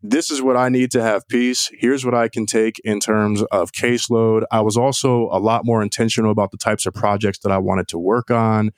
[0.00, 1.70] this is what I need to have peace.
[1.72, 4.44] Here's what I can take in terms of caseload.
[4.50, 7.88] I was also a lot more intentional about the types of projects that I wanted
[7.88, 8.70] to work on.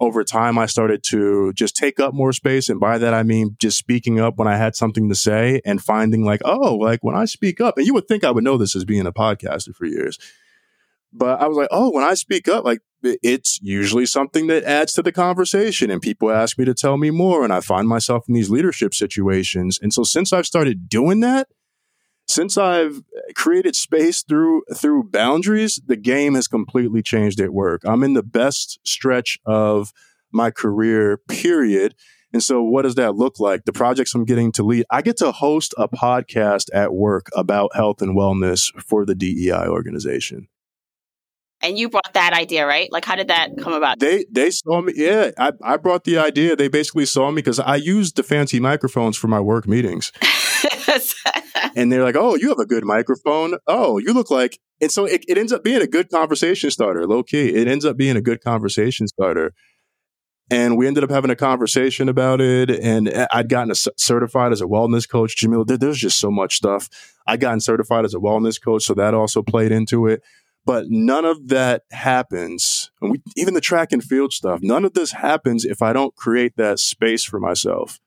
[0.00, 2.70] Over time, I started to just take up more space.
[2.70, 5.82] And by that, I mean just speaking up when I had something to say and
[5.82, 8.56] finding like, oh, like when I speak up, and you would think I would know
[8.56, 10.18] this as being a podcaster for years.
[11.12, 14.92] But I was like, oh, when I speak up, like it's usually something that adds
[14.94, 18.24] to the conversation and people ask me to tell me more and I find myself
[18.28, 19.78] in these leadership situations.
[19.80, 21.48] And so since I've started doing that,
[22.30, 23.02] since I've
[23.34, 27.82] created space through through boundaries, the game has completely changed at work.
[27.84, 29.92] I'm in the best stretch of
[30.32, 31.94] my career, period.
[32.32, 33.64] And so what does that look like?
[33.64, 37.74] The projects I'm getting to lead, I get to host a podcast at work about
[37.74, 40.46] health and wellness for the DEI organization.
[41.62, 42.90] And you brought that idea, right?
[42.90, 43.98] Like, how did that come about?
[43.98, 44.94] They they saw me.
[44.96, 46.56] Yeah, I, I brought the idea.
[46.56, 50.12] They basically saw me because I used the fancy microphones for my work meetings.
[51.76, 53.54] and they're like, "Oh, you have a good microphone.
[53.66, 57.06] Oh, you look like." And so it, it ends up being a good conversation starter,
[57.06, 57.54] low key.
[57.54, 59.52] It ends up being a good conversation starter.
[60.52, 62.70] And we ended up having a conversation about it.
[62.70, 65.36] And I'd gotten certified as a wellness coach.
[65.36, 66.88] Jamil, there, there's just so much stuff.
[67.26, 70.22] I'd gotten certified as a wellness coach, so that also played into it.
[70.66, 72.90] But none of that happens.
[73.00, 76.14] And we, even the track and field stuff, none of this happens if I don't
[76.16, 78.00] create that space for myself.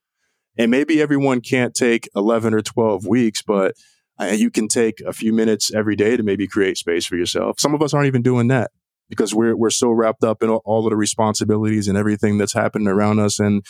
[0.57, 3.75] And maybe everyone can't take 11 or 12 weeks, but
[4.19, 7.59] uh, you can take a few minutes every day to maybe create space for yourself.
[7.59, 8.71] Some of us aren't even doing that
[9.09, 12.87] because we're, we're so wrapped up in all of the responsibilities and everything that's happening
[12.87, 13.39] around us.
[13.39, 13.65] And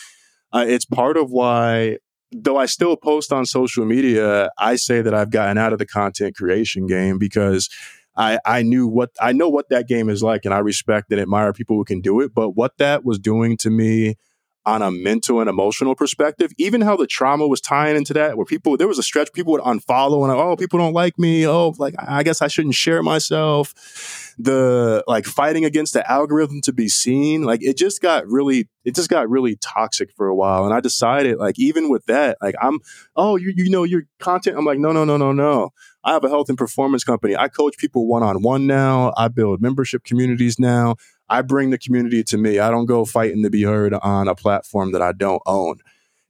[0.52, 1.98] uh, it's part of why
[2.34, 5.86] though I still post on social media, I say that I've gotten out of the
[5.86, 7.68] content creation game because
[8.16, 11.20] I, I knew what I know what that game is like and I respect and
[11.20, 12.34] admire people who can do it.
[12.34, 14.16] But what that was doing to me
[14.66, 18.46] on a mental and emotional perspective, even how the trauma was tying into that, where
[18.46, 21.46] people, there was a stretch, people would unfollow and, oh, people don't like me.
[21.46, 23.74] Oh, like, I guess I shouldn't share myself.
[24.38, 28.94] The like fighting against the algorithm to be seen, like, it just got really, it
[28.94, 30.64] just got really toxic for a while.
[30.64, 32.80] And I decided, like, even with that, like, I'm,
[33.14, 34.56] oh, you, you know, your content.
[34.58, 35.70] I'm like, no, no, no, no, no.
[36.02, 37.34] I have a health and performance company.
[37.36, 39.12] I coach people one on one now.
[39.16, 40.96] I build membership communities now.
[41.28, 42.58] I bring the community to me.
[42.58, 45.78] I don't go fighting to be heard on a platform that I don't own.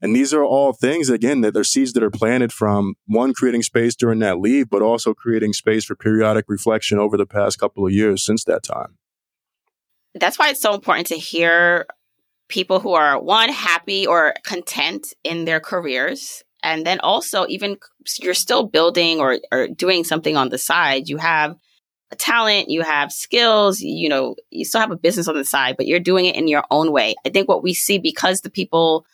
[0.00, 3.62] And these are all things, again, that are seeds that are planted from one, creating
[3.62, 7.86] space during that leave, but also creating space for periodic reflection over the past couple
[7.86, 8.98] of years since that time.
[10.14, 11.86] That's why it's so important to hear
[12.48, 16.42] people who are, one, happy or content in their careers.
[16.62, 17.78] And then also, even
[18.20, 21.56] you're still building or, or doing something on the side, you have
[22.16, 25.86] talent, you have skills, you know, you still have a business on the side, but
[25.86, 27.14] you're doing it in your own way.
[27.26, 29.06] I think what we see because the people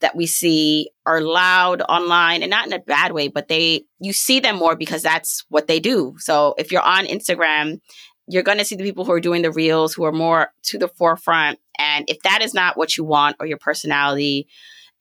[0.00, 4.12] that we see are loud online and not in a bad way, but they, you
[4.12, 6.14] see them more because that's what they do.
[6.18, 7.80] So if you're on Instagram,
[8.26, 10.78] you're going to see the people who are doing the reels who are more to
[10.78, 11.58] the forefront.
[11.78, 14.48] And if that is not what you want or your personality,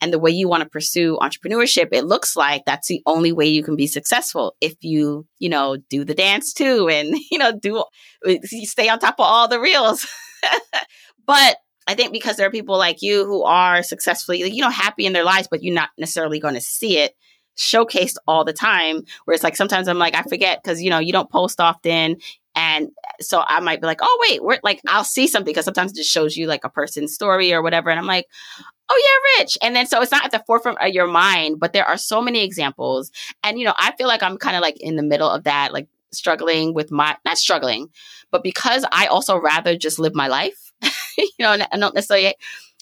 [0.01, 3.47] and the way you want to pursue entrepreneurship, it looks like that's the only way
[3.47, 4.55] you can be successful.
[4.61, 7.83] If you, you know, do the dance too and, you know, do,
[8.63, 10.07] stay on top of all the reels.
[11.25, 11.57] but
[11.87, 15.13] I think because there are people like you who are successfully, you know, happy in
[15.13, 17.13] their lives, but you're not necessarily going to see it
[17.57, 19.01] showcased all the time.
[19.25, 22.17] Where it's like sometimes I'm like, I forget because, you know, you don't post often.
[22.55, 22.89] And
[23.21, 25.97] so I might be like, oh, wait, we're like, I'll see something because sometimes it
[25.97, 27.89] just shows you like a person's story or whatever.
[27.89, 28.25] And I'm like,
[28.89, 29.57] oh yeah, rich.
[29.61, 32.21] And then so it's not at the forefront of your mind, but there are so
[32.21, 33.11] many examples.
[33.43, 35.73] And, you know, I feel like I'm kind of like in the middle of that,
[35.73, 37.89] like struggling with my, not struggling,
[38.31, 40.73] but because I also rather just live my life,
[41.17, 42.35] you know, I don't necessarily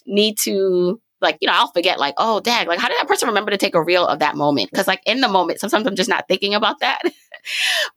[0.06, 3.28] need to like, you know, I'll forget like, oh, dang like, how did that person
[3.28, 4.72] remember to take a reel of that moment?
[4.72, 7.02] Cause like in the moment, sometimes I'm just not thinking about that.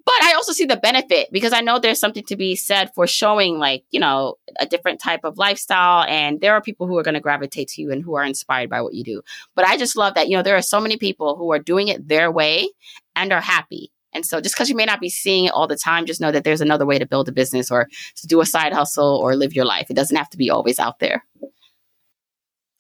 [0.05, 3.07] but I also see the benefit because I know there's something to be said for
[3.07, 6.05] showing like, you know, a different type of lifestyle.
[6.09, 8.71] And there are people who are going to gravitate to you and who are inspired
[8.71, 9.23] by what you do.
[9.55, 11.89] But I just love that, you know, there are so many people who are doing
[11.89, 12.69] it their way
[13.17, 13.91] and are happy.
[14.13, 16.33] And so just because you may not be seeing it all the time, just know
[16.33, 19.37] that there's another way to build a business or to do a side hustle or
[19.37, 19.87] live your life.
[19.89, 21.25] It doesn't have to be always out there.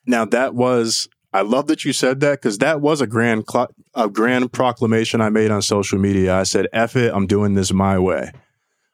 [0.06, 3.72] Now that was I love that you said that because that was a grand cl-
[3.94, 6.34] a grand proclamation I made on social media.
[6.34, 8.32] I said, "F it, I'm doing this my way."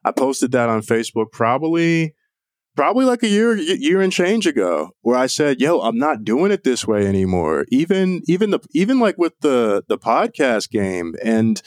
[0.04, 2.14] I posted that on Facebook probably
[2.76, 6.52] probably like a year year and change ago where I said, "Yo, I'm not doing
[6.52, 11.62] it this way anymore." Even even the even like with the the podcast game and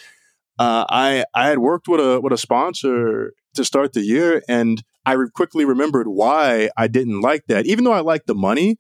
[0.59, 4.83] uh, I I had worked with a with a sponsor to start the year and
[5.05, 7.65] I quickly remembered why I didn't like that.
[7.65, 8.77] Even though I liked the money,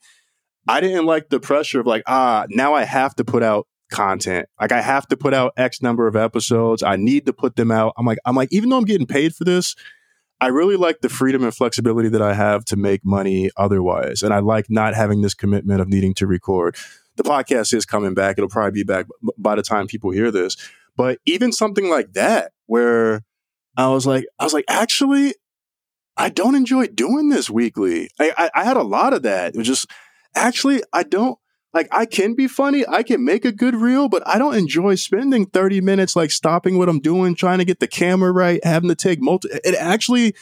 [0.69, 4.47] I didn't like the pressure of like, ah, now I have to put out content.
[4.61, 6.83] Like I have to put out X number of episodes.
[6.83, 7.93] I need to put them out.
[7.97, 9.75] I'm like, I'm like, even though I'm getting paid for this,
[10.39, 14.21] I really like the freedom and flexibility that I have to make money otherwise.
[14.21, 16.77] And I like not having this commitment of needing to record.
[17.15, 18.37] The podcast is coming back.
[18.37, 19.07] It'll probably be back
[19.39, 20.55] by the time people hear this.
[20.95, 23.23] But even something like that, where
[23.75, 25.33] I was like, I was like, actually,
[26.15, 28.11] I don't enjoy doing this weekly.
[28.19, 29.55] I, I, I had a lot of that.
[29.55, 29.89] It was just,
[30.35, 31.37] actually, I don't
[31.73, 34.95] like I can be funny, I can make a good reel, but I don't enjoy
[34.95, 38.89] spending 30 minutes like stopping what I'm doing, trying to get the camera right, having
[38.89, 40.33] to take multi it actually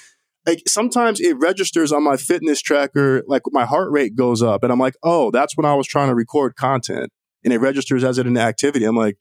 [0.47, 4.71] like sometimes it registers on my fitness tracker, like my heart rate goes up and
[4.71, 7.11] I'm like, oh, that's when I was trying to record content.
[7.43, 8.85] And it registers as an activity.
[8.85, 9.17] I'm like,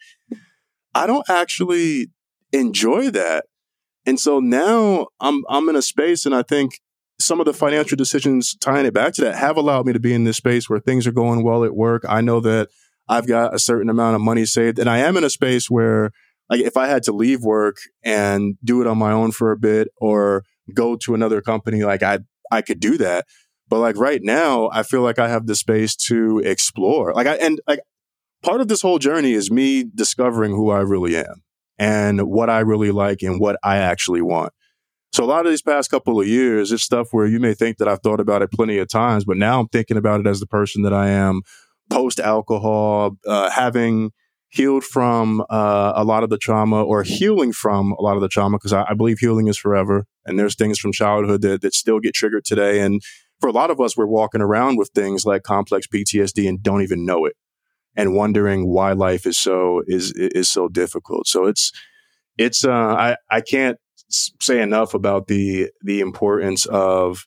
[0.95, 2.09] I don't actually
[2.53, 3.47] enjoy that.
[4.07, 6.81] And so now I'm I'm in a space and I think
[7.19, 10.13] some of the financial decisions tying it back to that have allowed me to be
[10.13, 12.05] in this space where things are going well at work.
[12.09, 12.69] I know that
[13.09, 16.11] I've got a certain amount of money saved and I am in a space where
[16.51, 19.57] like if I had to leave work and do it on my own for a
[19.57, 20.45] bit or
[20.75, 23.27] go to another company, like I, I could do that.
[23.69, 27.13] But like right now, I feel like I have the space to explore.
[27.15, 27.81] Like I, and like
[28.43, 31.43] part of this whole journey is me discovering who I really am
[31.79, 34.53] and what I really like and what I actually want.
[35.13, 37.79] So a lot of these past couple of years, it's stuff where you may think
[37.79, 40.41] that I've thought about it plenty of times, but now I'm thinking about it as
[40.41, 41.43] the person that I am
[41.91, 44.11] post alcohol, uh, having
[44.49, 48.29] healed from uh, a lot of the trauma or healing from a lot of the
[48.29, 51.75] trauma because I, I, believe healing is forever and there's things from childhood that, that
[51.75, 53.03] still get triggered today and
[53.41, 56.83] for a lot of us we're walking around with things like complex ptsd and don't
[56.83, 57.35] even know it
[57.97, 61.27] and wondering why life is so is is so difficult.
[61.27, 61.73] So it's
[62.39, 63.79] it's uh i i can't
[64.09, 67.27] say enough about the the importance of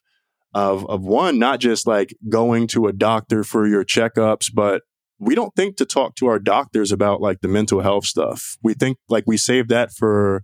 [0.54, 4.82] of of one not just like going to a doctor for your checkups but
[5.18, 8.74] we don't think to talk to our doctors about like the mental health stuff we
[8.74, 10.42] think like we save that for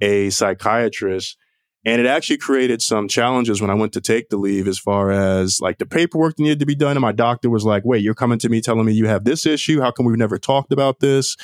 [0.00, 1.36] a psychiatrist
[1.84, 5.10] and it actually created some challenges when I went to take the leave as far
[5.10, 6.92] as like the paperwork that needed to be done.
[6.92, 9.46] And my doctor was like, wait, you're coming to me telling me you have this
[9.46, 9.80] issue.
[9.80, 11.36] How come we've never talked about this?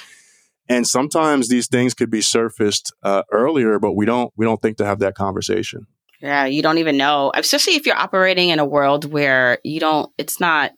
[0.69, 4.77] And sometimes these things could be surfaced uh, earlier, but we don't we don't think
[4.79, 5.87] to have that conversation.
[6.21, 10.13] Yeah, you don't even know, especially if you're operating in a world where you don't.
[10.19, 10.73] It's not.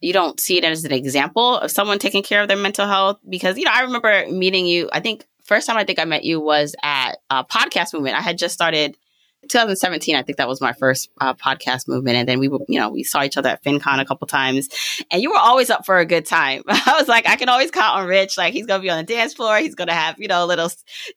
[0.00, 3.18] You don't see it as an example of someone taking care of their mental health
[3.28, 4.88] because you know I remember meeting you.
[4.92, 8.16] I think first time I think I met you was at a podcast movement.
[8.16, 8.96] I had just started
[9.42, 12.16] 2017, I think that was my first uh, podcast movement.
[12.16, 14.68] And then we, you know, we saw each other at FinCon a couple times
[15.10, 16.62] and you were always up for a good time.
[16.68, 18.36] I was like, I can always count on Rich.
[18.36, 19.58] Like he's going to be on the dance floor.
[19.58, 20.70] He's going to have, you know, a little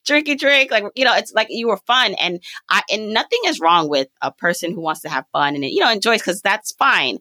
[0.06, 0.72] drinky drink.
[0.72, 4.08] Like, you know, it's like you were fun and I, and nothing is wrong with
[4.22, 7.20] a person who wants to have fun and, you know, enjoys because that's fine.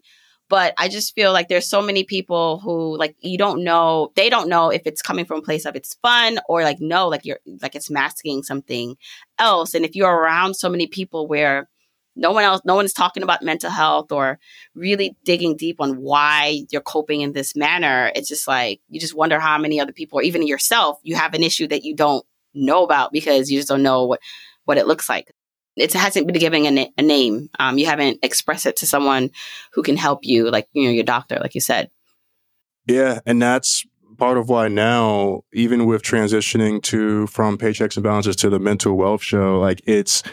[0.51, 4.29] But I just feel like there's so many people who like you don't know, they
[4.29, 7.23] don't know if it's coming from a place of it's fun or like no, like
[7.23, 8.97] you're like it's masking something
[9.39, 9.73] else.
[9.73, 11.69] And if you're around so many people where
[12.17, 14.39] no one else, no one's talking about mental health or
[14.75, 19.15] really digging deep on why you're coping in this manner, it's just like you just
[19.15, 22.25] wonder how many other people, or even yourself, you have an issue that you don't
[22.53, 24.19] know about because you just don't know what
[24.65, 25.31] what it looks like
[25.75, 27.49] it hasn't been given a, na- a name.
[27.59, 29.29] Um, you haven't expressed it to someone
[29.73, 31.89] who can help you, like you know your doctor, like you said.
[32.87, 33.85] Yeah, and that's
[34.17, 38.95] part of why now, even with transitioning to from paychecks and balances to the mental
[38.95, 40.23] wealth show, like it's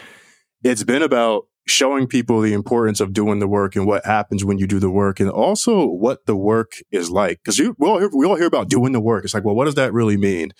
[0.63, 4.57] it's been about showing people the importance of doing the work and what happens when
[4.57, 7.39] you do the work, and also what the work is like.
[7.43, 9.23] Because we all hear, we all hear about doing the work.
[9.23, 10.51] It's like, well, what does that really mean?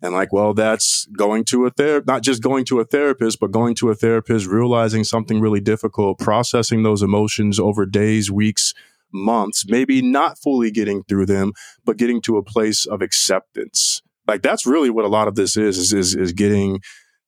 [0.00, 3.50] And like, well, that's going to a therapist, not just going to a therapist, but
[3.50, 8.74] going to a therapist, realizing something really difficult, processing those emotions over days, weeks,
[9.12, 11.52] months, maybe not fully getting through them,
[11.84, 14.02] but getting to a place of acceptance.
[14.26, 16.80] Like that's really what a lot of this is, is, is, is getting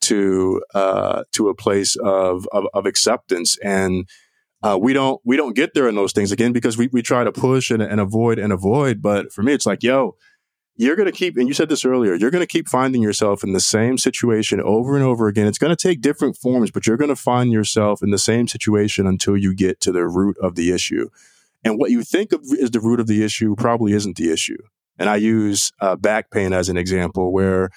[0.02, 3.56] to, uh, to a place of, of, of acceptance.
[3.64, 4.08] And,
[4.62, 7.24] uh, we don't, we don't get there in those things again because we, we try
[7.24, 9.00] to push and, and avoid and avoid.
[9.00, 10.16] But for me, it's like, yo,
[10.80, 13.44] you're going to keep, and you said this earlier, you're going to keep finding yourself
[13.44, 15.46] in the same situation over and over again.
[15.46, 18.48] It's going to take different forms, but you're going to find yourself in the same
[18.48, 21.10] situation until you get to the root of the issue.
[21.62, 24.56] And what you think of is the root of the issue probably isn't the issue.
[24.98, 27.68] And I use uh, back pain as an example where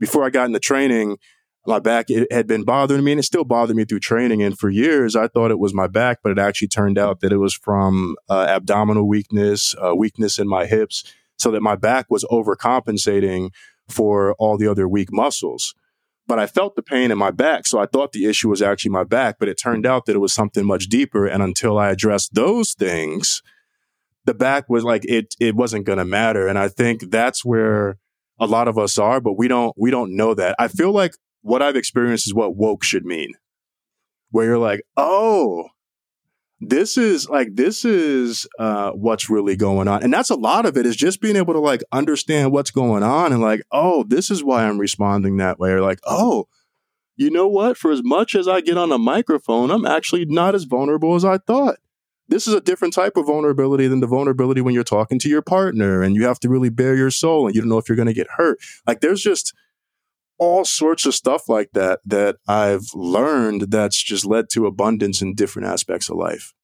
[0.00, 1.18] before I got into training,
[1.64, 4.42] my back it had been bothering me and it still bothered me through training.
[4.42, 7.30] And for years, I thought it was my back, but it actually turned out that
[7.30, 11.04] it was from uh, abdominal weakness, uh, weakness in my hips
[11.38, 13.50] so that my back was overcompensating
[13.88, 15.74] for all the other weak muscles.
[16.26, 17.66] But I felt the pain in my back.
[17.66, 20.20] So I thought the issue was actually my back, but it turned out that it
[20.20, 21.26] was something much deeper.
[21.26, 23.42] And until I addressed those things,
[24.26, 26.46] the back was like, it, it wasn't going to matter.
[26.46, 27.96] And I think that's where
[28.38, 30.54] a lot of us are, but we don't, we don't know that.
[30.58, 33.32] I feel like what I've experienced is what woke should mean,
[34.30, 35.68] where you're like, oh,
[36.60, 40.02] this is like this is uh what's really going on.
[40.02, 43.02] And that's a lot of it is just being able to like understand what's going
[43.02, 45.70] on and like oh this is why i'm responding that way.
[45.70, 46.48] Or like oh
[47.16, 47.76] you know what?
[47.76, 51.24] For as much as i get on a microphone i'm actually not as vulnerable as
[51.24, 51.76] i thought.
[52.30, 55.40] This is a different type of vulnerability than the vulnerability when you're talking to your
[55.40, 57.96] partner and you have to really bare your soul and you don't know if you're
[57.96, 58.58] going to get hurt.
[58.86, 59.54] Like there's just
[60.38, 65.34] all sorts of stuff like that that I've learned that's just led to abundance in
[65.34, 66.54] different aspects of life.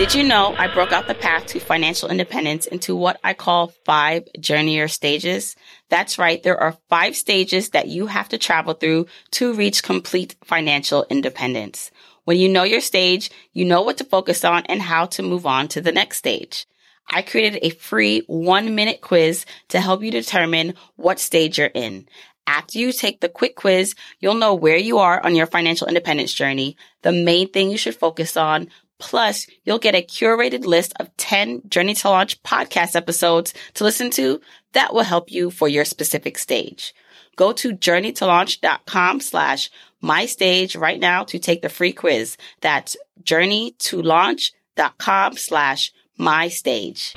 [0.00, 3.74] Did you know I broke out the path to financial independence into what I call
[3.84, 5.56] five journeyer stages?
[5.90, 6.42] That's right.
[6.42, 11.90] There are five stages that you have to travel through to reach complete financial independence.
[12.24, 15.44] When you know your stage, you know what to focus on and how to move
[15.44, 16.66] on to the next stage.
[17.10, 22.06] I created a free one minute quiz to help you determine what stage you're in.
[22.46, 26.32] After you take the quick quiz, you'll know where you are on your financial independence
[26.32, 28.68] journey, the main thing you should focus on.
[28.98, 34.10] Plus, you'll get a curated list of 10 Journey to Launch podcast episodes to listen
[34.10, 34.40] to
[34.72, 36.94] that will help you for your specific stage.
[37.36, 42.36] Go to journeytolaunch.com slash my stage right now to take the free quiz.
[42.60, 47.14] That's journeytolaunch.com slash my stage.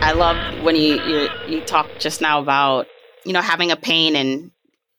[0.00, 2.86] I love when you, you you talk just now about
[3.24, 4.52] you know having a pain and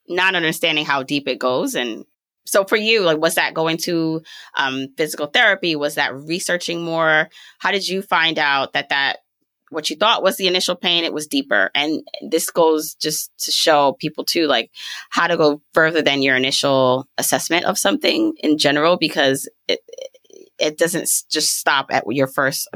[0.09, 1.73] not understanding how deep it goes.
[1.73, 2.05] And
[2.45, 4.21] so for you like was that going to
[4.55, 5.77] um, physical therapy?
[5.77, 7.29] Was that researching more?
[7.59, 9.19] How did you find out that that
[9.69, 11.71] what you thought was the initial pain it was deeper?
[11.75, 14.71] And this goes just to show people too like
[15.09, 19.79] how to go further than your initial assessment of something in general because it
[20.59, 22.67] it doesn't just stop at your first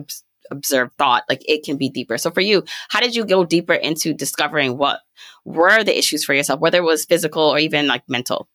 [0.49, 2.17] observed thought like it can be deeper.
[2.17, 4.99] So for you how did you go deeper into discovering what
[5.45, 8.49] were the issues for yourself whether it was physical or even like mental?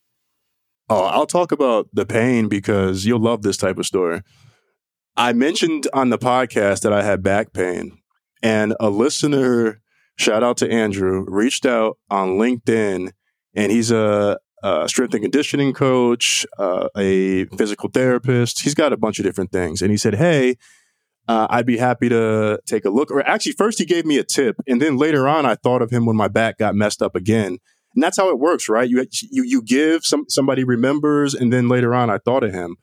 [0.89, 4.23] Oh i'll talk about the pain because you'll love this type of story.
[5.17, 7.99] I mentioned on the podcast that i had back pain
[8.43, 9.81] and a listener
[10.19, 13.11] shout out to andrew reached out on linkedin
[13.55, 18.63] and he's a, a strength and conditioning coach, uh, a physical therapist.
[18.63, 19.83] He's got a bunch of different things.
[19.83, 20.57] And he said, Hey,
[21.29, 23.11] uh, I'd be happy to take a look.
[23.11, 25.91] Or actually, first he gave me a tip, and then later on, I thought of
[25.91, 27.59] him when my back got messed up again.
[27.95, 28.89] And that's how it works, right?
[28.89, 32.77] You you you give some somebody remembers, and then later on, I thought of him,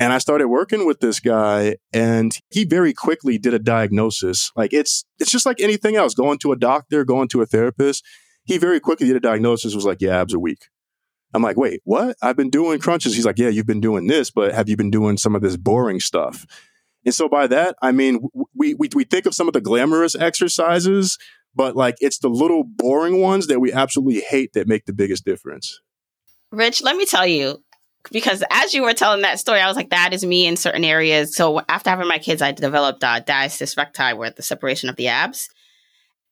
[0.00, 4.50] and I started working with this guy, and he very quickly did a diagnosis.
[4.56, 8.04] Like it's it's just like anything else, going to a doctor, going to a therapist.
[8.44, 9.74] He very quickly did a diagnosis.
[9.74, 10.68] Was like, yeah, abs are weak.
[11.34, 12.16] I'm like, wait, what?
[12.22, 13.14] I've been doing crunches.
[13.14, 15.56] He's like, yeah, you've been doing this, but have you been doing some of this
[15.56, 16.46] boring stuff?
[17.04, 20.14] And so by that, I mean, we, we, we think of some of the glamorous
[20.14, 21.18] exercises,
[21.54, 25.24] but like it's the little boring ones that we absolutely hate that make the biggest
[25.24, 25.80] difference.
[26.50, 27.62] Rich, let me tell you,
[28.12, 30.84] because as you were telling that story, I was like, that is me in certain
[30.84, 31.34] areas.
[31.34, 35.08] So after having my kids, I developed uh, diastasis recti, where the separation of the
[35.08, 35.48] abs.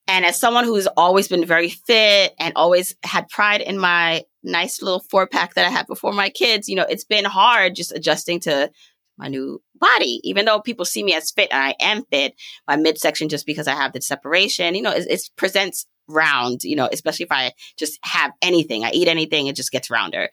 [0.08, 4.82] And as someone who's always been very fit and always had pride in my nice
[4.82, 7.92] little four pack that I had before my kids, you know, it's been hard just
[7.92, 8.70] adjusting to
[9.16, 10.20] my new body.
[10.24, 12.34] Even though people see me as fit and I am fit,
[12.66, 16.76] my midsection, just because I have the separation, you know, it, it presents round, you
[16.76, 20.28] know, especially if I just have anything, I eat anything, it just gets rounder.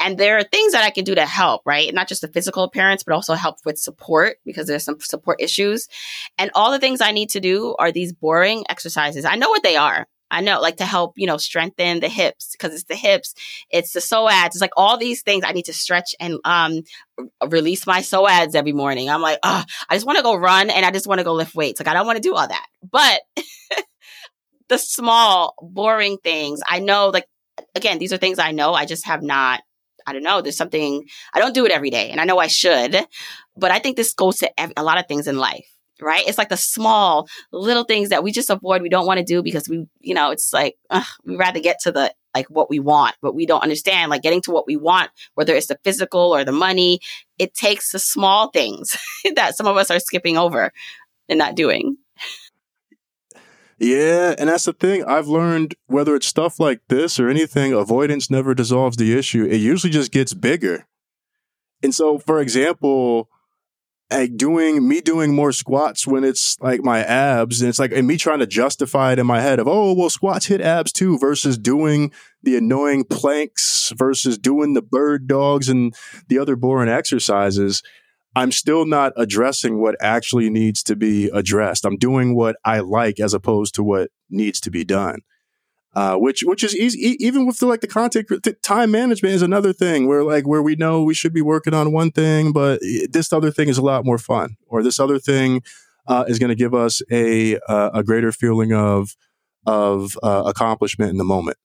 [0.00, 1.92] And there are things that I can do to help, right?
[1.92, 5.88] Not just the physical appearance, but also help with support because there's some support issues.
[6.38, 9.24] And all the things I need to do are these boring exercises.
[9.24, 10.06] I know what they are.
[10.30, 13.34] I know, like to help, you know, strengthen the hips because it's the hips,
[13.70, 16.80] it's the psoas, it's like all these things I need to stretch and um
[17.48, 19.08] release my psoas every morning.
[19.08, 21.34] I'm like, oh, I just want to go run and I just want to go
[21.34, 21.78] lift weights.
[21.78, 22.66] Like I don't want to do all that.
[22.90, 23.20] But
[24.68, 27.26] the small, boring things, I know, like
[27.74, 28.74] again, these are things I know.
[28.74, 29.62] I just have not
[30.06, 30.42] I don't know.
[30.42, 32.94] There's something I don't do it every day, and I know I should,
[33.56, 35.66] but I think this goes to every, a lot of things in life
[36.00, 36.26] right?
[36.26, 38.82] It's like the small little things that we just avoid.
[38.82, 41.80] We don't want to do because we, you know, it's like ugh, we rather get
[41.82, 44.76] to the like what we want, but we don't understand like getting to what we
[44.76, 47.00] want, whether it's the physical or the money.
[47.38, 48.96] It takes the small things
[49.36, 50.72] that some of us are skipping over
[51.28, 51.96] and not doing.
[53.78, 55.04] Yeah, and that's the thing.
[55.04, 59.44] I've learned whether it's stuff like this or anything, avoidance never dissolves the issue.
[59.44, 60.86] It usually just gets bigger.
[61.82, 63.28] And so, for example,
[64.10, 68.06] like doing me doing more squats when it's like my abs and it's like and
[68.06, 71.18] me trying to justify it in my head of oh well squats hit abs too
[71.18, 72.12] versus doing
[72.42, 75.94] the annoying planks versus doing the bird dogs and
[76.28, 77.82] the other boring exercises
[78.36, 81.84] i'm still not addressing what actually needs to be addressed.
[81.84, 85.20] I'm doing what i like as opposed to what needs to be done
[85.94, 88.28] uh, which which is easy even with the, like the content
[88.62, 91.92] time management is another thing where like where we know we should be working on
[91.92, 92.80] one thing but
[93.10, 95.62] this other thing is a lot more fun or this other thing
[96.06, 99.16] uh, is going to give us a uh, a greater feeling of
[99.66, 101.56] of uh, accomplishment in the moment.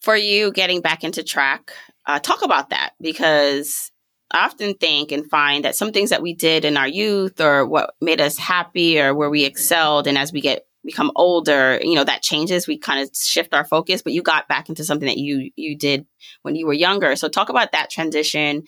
[0.00, 1.72] For you getting back into track
[2.06, 3.92] uh, talk about that because
[4.30, 7.66] I often think and find that some things that we did in our youth or
[7.66, 11.94] what made us happy or where we excelled and as we get become older, you
[11.94, 12.66] know, that changes.
[12.66, 15.76] We kind of shift our focus, but you got back into something that you you
[15.76, 16.06] did
[16.42, 17.16] when you were younger.
[17.16, 18.64] So talk about that transition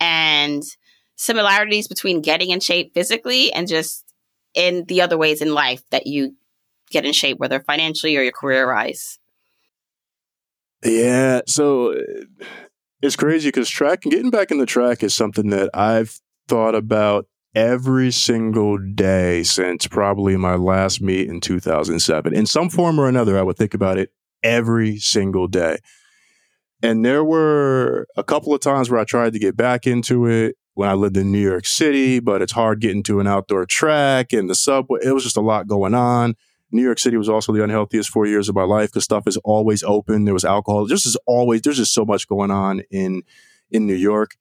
[0.00, 0.62] and
[1.16, 4.04] similarities between getting in shape physically and just
[4.54, 6.34] in the other ways in life that you
[6.90, 9.18] get in shape, whether financially or your career wise.
[10.84, 11.98] Yeah, so
[13.04, 16.74] it's crazy because track and getting back in the track is something that I've thought
[16.74, 22.34] about every single day since probably my last meet in 2007.
[22.34, 24.10] In some form or another, I would think about it
[24.42, 25.76] every single day.
[26.82, 30.56] And there were a couple of times where I tried to get back into it
[30.72, 34.32] when I lived in New York City, but it's hard getting to an outdoor track
[34.32, 35.00] and the subway.
[35.02, 36.36] It was just a lot going on.
[36.70, 39.36] New York City was also the unhealthiest four years of my life because stuff is
[39.38, 40.24] always open.
[40.24, 40.86] There was alcohol.
[40.86, 43.22] There's just always there's just so much going on in
[43.70, 44.36] in New York.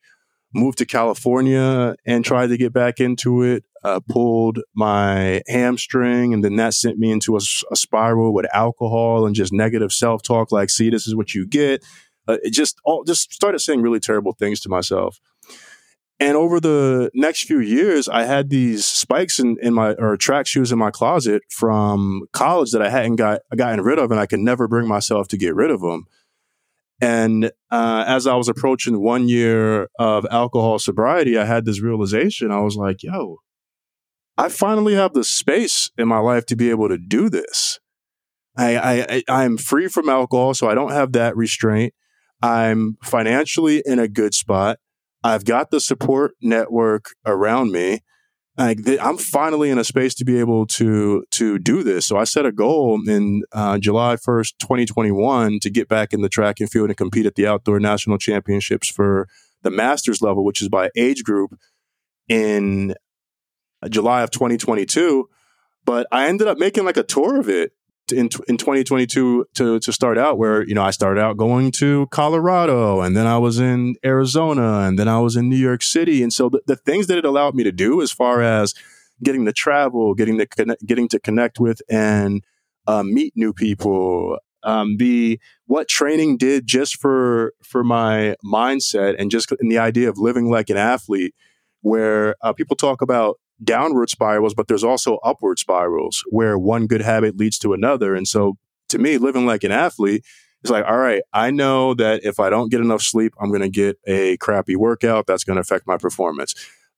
[0.56, 3.64] Moved to California and tried to get back into it.
[3.84, 9.26] Uh, pulled my hamstring, and then that sent me into a, a spiral with alcohol
[9.26, 10.52] and just negative self talk.
[10.52, 11.84] Like, see, this is what you get.
[12.28, 15.20] Uh, it just all just started saying really terrible things to myself.
[16.24, 20.48] And over the next few years, I had these spikes in, in my or track
[20.48, 24.26] shoes in my closet from college that I hadn't got gotten rid of, and I
[24.26, 26.06] could never bring myself to get rid of them.
[27.02, 32.52] And uh, as I was approaching one year of alcohol sobriety, I had this realization.
[32.52, 33.40] I was like, "Yo,
[34.38, 37.82] I finally have the space in my life to be able to do this.
[38.56, 41.94] I, I I'm free from alcohol, so I don't have that restraint.
[42.42, 44.80] I'm financially in a good spot."
[45.24, 48.00] I've got the support network around me.
[48.58, 52.06] Like I'm finally in a space to be able to to do this.
[52.06, 56.30] So I set a goal in uh, July 1st, 2021, to get back in the
[56.30, 59.28] track and field and compete at the outdoor national championships for
[59.64, 61.58] the masters level, which is by age group,
[62.30, 62.94] in
[63.90, 65.28] July of 2022.
[65.84, 67.72] But I ended up making like a tour of it
[68.14, 72.08] in in 2022 to to start out where you know I started out going to
[72.08, 76.24] Colorado and then I was in Arizona and then I was in New York City.
[76.24, 78.74] And so the, the things that it allowed me to do as far as
[79.22, 82.44] getting to travel getting to connect, getting to connect with and
[82.88, 89.30] uh, meet new people um, the what training did just for for my mindset and
[89.32, 91.36] just in the idea of living like an athlete
[91.82, 97.02] where uh, people talk about downward spirals, but there's also upward spirals where one good
[97.02, 98.16] habit leads to another.
[98.16, 98.58] And so
[98.90, 100.24] to me, living like an athlete
[100.64, 103.62] is like, all right, I know that if I don't get enough sleep, I'm going
[103.62, 106.54] to get a crappy workout that's going to affect my performance.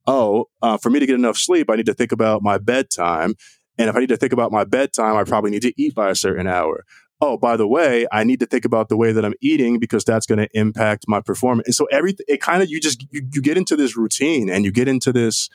[0.07, 3.34] Oh, uh, for me to get enough sleep, I need to think about my bedtime.
[3.78, 6.09] And if I need to think about my bedtime, I probably need to eat by
[6.09, 6.86] a certain hour.
[7.22, 10.03] Oh, by the way, I need to think about the way that I'm eating because
[10.03, 11.68] that's going to impact my performance.
[11.68, 14.66] And so everything, it kind of, you just, you, you get into this routine and
[14.66, 15.49] you get into this,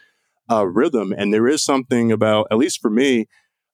[0.51, 1.13] uh, rhythm.
[1.17, 3.27] And there is something about, at least for me,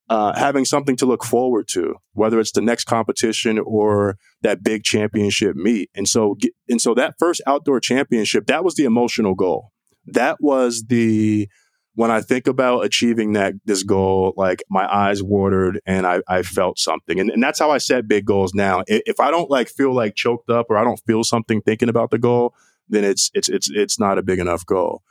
[0.09, 4.85] uh, having something to look forward to, whether it's the next competition or that big
[4.85, 5.91] championship meet.
[5.97, 6.37] And so,
[6.69, 9.73] and so that first outdoor championship, that was the emotional goal.
[10.07, 11.49] That was the,
[11.97, 16.43] when I think about achieving that, this goal, like my eyes watered and I, I
[16.43, 17.19] felt something.
[17.19, 18.85] And, and that's how I set big goals now.
[18.87, 22.11] If I don't like feel like choked up or I don't feel something thinking about
[22.11, 22.55] the goal,
[22.89, 25.03] then it's, it's, it's, it's not a big enough goal.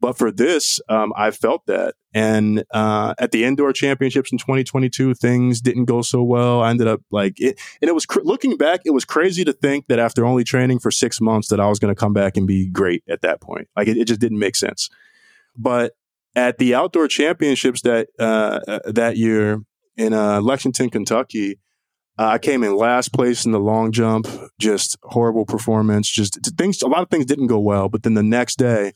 [0.00, 1.94] But for this, um, I felt that.
[2.14, 6.62] And uh, at the indoor championships in 2022, things didn't go so well.
[6.62, 9.52] I ended up like it, and it was cr- looking back, it was crazy to
[9.52, 12.36] think that after only training for six months, that I was going to come back
[12.36, 13.68] and be great at that point.
[13.76, 14.88] Like it, it just didn't make sense.
[15.56, 15.94] But
[16.36, 19.60] at the outdoor championships that uh, uh that year
[19.96, 21.58] in uh, Lexington, Kentucky,
[22.18, 24.26] uh, I came in last place in the long jump.
[24.58, 26.08] Just horrible performance.
[26.10, 26.82] Just things.
[26.82, 27.88] A lot of things didn't go well.
[27.88, 28.92] But then the next day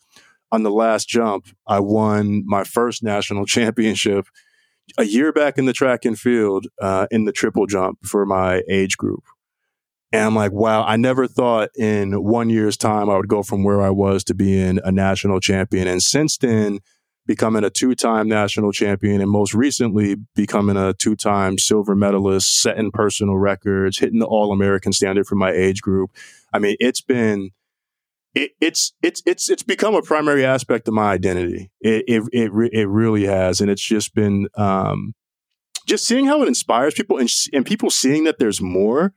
[0.53, 4.27] on the last jump, I won my first national championship
[4.99, 8.63] a year back in the track and field uh, in the triple jump for my
[8.69, 9.25] age group.
[10.13, 13.65] And I'm like, wow, I never thought in one year's time I would go from
[13.65, 15.89] where I was to being a national champion.
[15.89, 16.81] And since then,
[17.25, 22.61] becoming a two time national champion and most recently becoming a two time silver medalist,
[22.61, 26.11] setting personal records, hitting the All American standard for my age group.
[26.53, 27.51] I mean, it's been
[28.35, 31.71] it, it's it's it's it's become a primary aspect of my identity.
[31.81, 35.15] It it it, re- it really has, and it's just been um,
[35.87, 39.13] just seeing how it inspires people and and people seeing that there's more.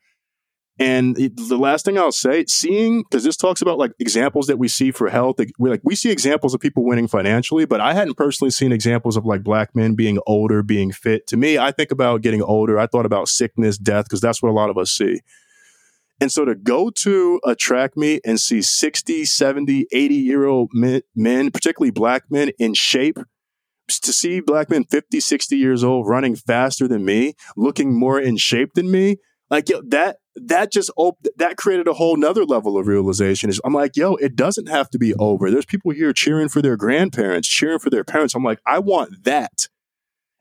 [0.78, 4.68] And the last thing I'll say, seeing because this talks about like examples that we
[4.68, 5.38] see for health.
[5.58, 9.16] We like we see examples of people winning financially, but I hadn't personally seen examples
[9.16, 11.28] of like black men being older, being fit.
[11.28, 12.78] To me, I think about getting older.
[12.78, 15.22] I thought about sickness, death, because that's what a lot of us see.
[16.22, 20.70] And so to go to a track meet and see 60, 70, 80 year old
[20.74, 23.18] men, men, particularly black men in shape,
[23.88, 28.38] to see black men 50, 60 years old running faster than me, looking more in
[28.38, 29.18] shape than me,
[29.50, 33.52] like yo, that that just op- that created a whole nother level of realization.
[33.64, 35.50] I'm like, yo, it doesn't have to be over.
[35.50, 38.36] There's people here cheering for their grandparents, cheering for their parents.
[38.36, 39.68] I'm like, I want that.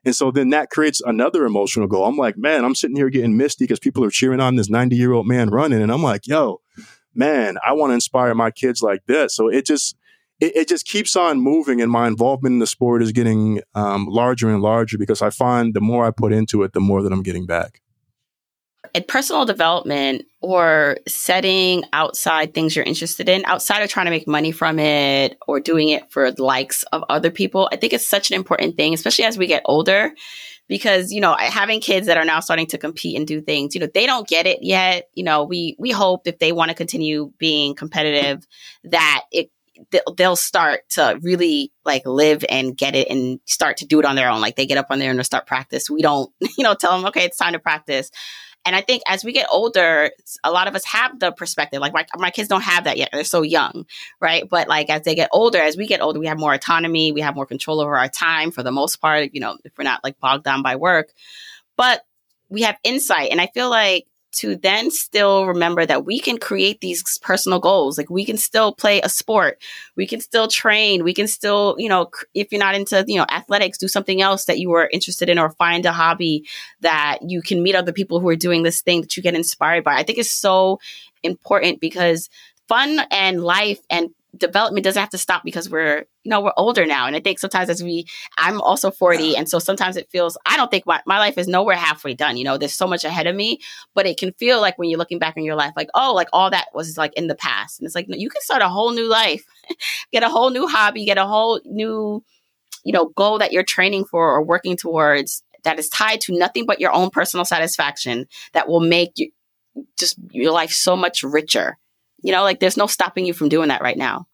[0.04, 2.04] And so then that creates another emotional goal.
[2.04, 4.96] I'm like, man, I'm sitting here getting misty because people are cheering on this 90
[4.96, 5.82] year old man running.
[5.82, 6.60] And I'm like, yo,
[7.14, 9.34] man, I want to inspire my kids like this.
[9.34, 9.96] So it just,
[10.40, 14.06] it, it, just keeps on moving and my involvement in the sport is getting um,
[14.06, 17.12] larger and larger because I find the more I put into it, the more that
[17.12, 17.80] I'm getting back
[18.94, 24.28] in personal development or setting outside things you're interested in, outside of trying to make
[24.28, 28.08] money from it or doing it for the likes of other people, I think it's
[28.08, 30.12] such an important thing, especially as we get older,
[30.68, 33.80] because you know having kids that are now starting to compete and do things you
[33.80, 35.08] know they don't get it yet.
[35.14, 38.46] You know we we hope if they want to continue being competitive
[38.84, 39.50] that it
[40.16, 44.16] they'll start to really like live and get it and start to do it on
[44.16, 44.40] their own.
[44.40, 45.90] Like they get up on there and start practice.
[45.90, 48.10] We don't you know tell them okay it's time to practice
[48.64, 50.10] and I think as we get older,
[50.42, 51.80] a lot of us have the perspective.
[51.80, 53.10] Like my, my kids don't have that yet.
[53.12, 53.86] They're so young,
[54.20, 54.48] right?
[54.48, 57.12] But like as they get older, as we get older, we have more autonomy.
[57.12, 59.84] We have more control over our time for the most part, you know, if we're
[59.84, 61.12] not like bogged down by work.
[61.76, 62.02] But
[62.48, 63.30] we have insight.
[63.30, 67.98] And I feel like to then still remember that we can create these personal goals.
[67.98, 69.60] Like we can still play a sport,
[69.96, 73.26] we can still train, we can still, you know, if you're not into, you know,
[73.30, 76.46] athletics, do something else that you are interested in or find a hobby
[76.80, 79.84] that you can meet other people who are doing this thing that you get inspired
[79.84, 79.94] by.
[79.94, 80.78] I think it's so
[81.22, 82.28] important because
[82.68, 86.86] fun and life and development doesn't have to stop because we're you know we're older
[86.86, 87.06] now.
[87.06, 88.06] And i think sometimes as we
[88.36, 91.48] i'm also 40 and so sometimes it feels i don't think my, my life is
[91.48, 92.58] nowhere halfway done you know?
[92.58, 93.60] There's so much ahead of me
[93.94, 96.28] but it can feel like when you're looking back on your life like oh like
[96.32, 97.80] all that was like in the past.
[97.80, 99.44] And it's like no, you can start a whole new life
[100.12, 102.22] get a whole new hobby get a whole new
[102.84, 106.66] you know goal that you're training for or working towards that is tied to nothing
[106.66, 109.30] but your own personal satisfaction that will make you
[109.98, 111.78] just your life so much richer
[112.24, 114.26] you know, like there's no stopping you from doing that right now.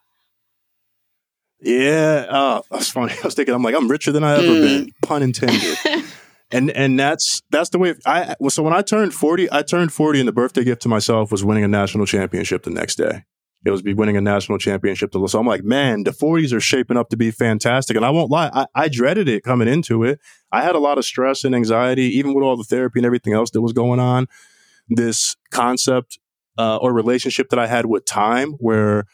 [1.60, 3.12] Yeah, uh, that's funny.
[3.22, 4.62] I was thinking, I'm like, I'm richer than I ever mm.
[4.62, 5.76] been, pun intended.
[6.52, 8.36] and and that's that's the way I.
[8.48, 11.44] So when I turned 40, I turned 40, and the birthday gift to myself was
[11.44, 13.24] winning a national championship the next day.
[13.66, 15.12] It was be winning a national championship.
[15.12, 17.94] So I'm like, man, the 40s are shaping up to be fantastic.
[17.94, 20.18] And I won't lie, I, I dreaded it coming into it.
[20.50, 23.34] I had a lot of stress and anxiety, even with all the therapy and everything
[23.34, 24.28] else that was going on.
[24.88, 26.18] This concept
[26.58, 29.04] uh, or relationship that I had with time where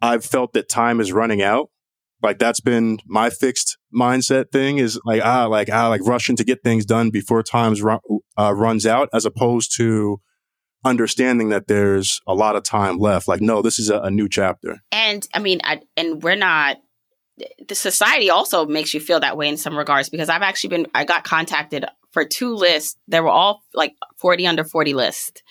[0.00, 1.70] I've felt that time is running out.
[2.22, 6.44] Like that's been my fixed mindset thing is like, ah, like, ah, like rushing to
[6.44, 7.98] get things done before times run,
[8.38, 10.20] uh, runs out as opposed to
[10.84, 13.28] understanding that there's a lot of time left.
[13.28, 14.78] Like, no, this is a, a new chapter.
[14.90, 16.78] And I mean, I, and we're not,
[17.66, 20.86] the society also makes you feel that way in some regards because I've actually been,
[20.94, 22.96] I got contacted for two lists.
[23.08, 25.42] They were all like 40 under 40 list.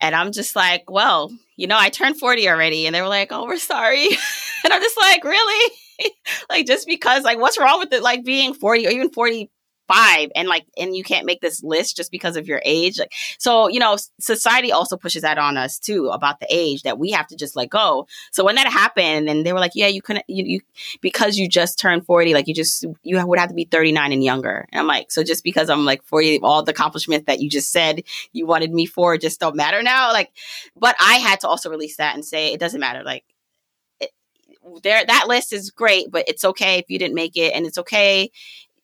[0.00, 2.86] And I'm just like, well, you know, I turned 40 already.
[2.86, 4.06] And they were like, oh, we're sorry.
[4.64, 5.72] and I'm just like, really?
[6.50, 8.02] like, just because, like, what's wrong with it?
[8.02, 9.50] Like, being 40 or even 40
[9.88, 13.12] five and like and you can't make this list just because of your age like
[13.38, 17.10] so you know society also pushes that on us too about the age that we
[17.10, 18.06] have to just let go.
[18.30, 20.60] So when that happened and they were like yeah you couldn't you, you
[21.00, 24.22] because you just turned 40 like you just you would have to be 39 and
[24.22, 24.66] younger.
[24.70, 27.72] And i'm like so just because i'm like 40 all the accomplishments that you just
[27.72, 30.12] said you wanted me for just don't matter now?
[30.12, 30.30] Like
[30.76, 33.24] but i had to also release that and say it doesn't matter like
[34.82, 37.78] there that list is great but it's okay if you didn't make it and it's
[37.78, 38.30] okay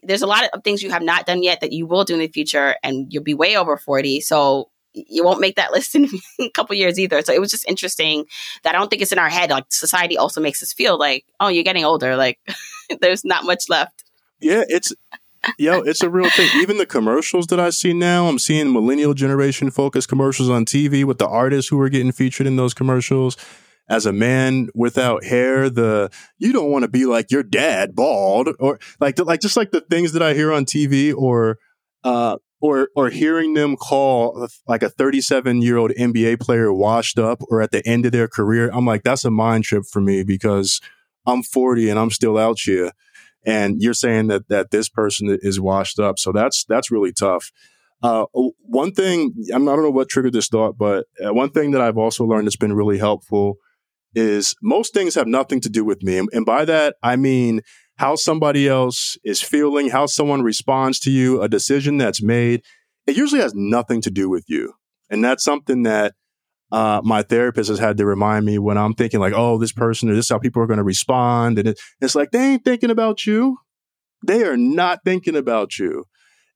[0.05, 2.21] there's a lot of things you have not done yet that you will do in
[2.21, 4.21] the future, and you'll be way over 40.
[4.21, 6.09] So you won't make that list in
[6.41, 7.23] a couple years either.
[7.23, 8.27] So it was just interesting
[8.63, 9.51] that I don't think it's in our head.
[9.51, 12.17] Like society also makes us feel like, oh, you're getting older.
[12.17, 12.39] Like
[13.01, 14.05] there's not much left.
[14.41, 14.93] Yeah, it's
[15.59, 16.49] yo, it's a real thing.
[16.61, 21.05] Even the commercials that I see now, I'm seeing millennial generation focused commercials on TV
[21.05, 23.37] with the artists who are getting featured in those commercials
[23.89, 28.49] as a man without hair, the you don't want to be like your dad, bald,
[28.59, 31.59] or like like just like the things that I hear on TV, or
[32.03, 37.43] uh, or or hearing them call like a 37 year old NBA player washed up
[37.51, 38.71] or at the end of their career.
[38.73, 40.81] I'm like, that's a mind trip for me because
[41.27, 42.93] I'm 40 and I'm still out here.
[43.47, 47.53] And you're saying that that this person is washed up, so that's that's really tough.
[48.03, 51.83] Uh, one thing I'm, don't know what triggered this thought, but uh, one thing that
[51.83, 53.59] I've also learned that's been really helpful
[54.15, 56.19] is most things have nothing to do with me.
[56.19, 57.61] And by that, I mean
[57.97, 62.63] how somebody else is feeling, how someone responds to you, a decision that's made.
[63.07, 64.75] It usually has nothing to do with you.
[65.11, 66.15] And that's something that
[66.73, 70.11] uh, my therapist has had to remind me when I'm thinking like, oh, this person
[70.11, 71.59] or this is how people are going to respond.
[71.59, 73.59] And it, it's like, they ain't thinking about you.
[74.27, 76.07] They are not thinking about you.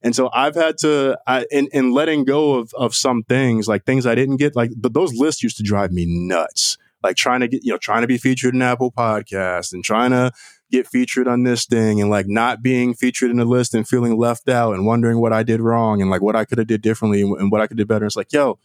[0.03, 3.85] And so I've had to, I, in, in letting go of, of some things, like
[3.85, 7.41] things I didn't get, like, but those lists used to drive me nuts like trying
[7.41, 10.33] to get, you know, trying to be featured in Apple Podcast and trying to
[10.71, 14.19] get featured on this thing and like not being featured in the list and feeling
[14.19, 16.83] left out and wondering what I did wrong and like what I could have did
[16.83, 18.05] differently and, what I could do better.
[18.05, 18.59] It's like, yo,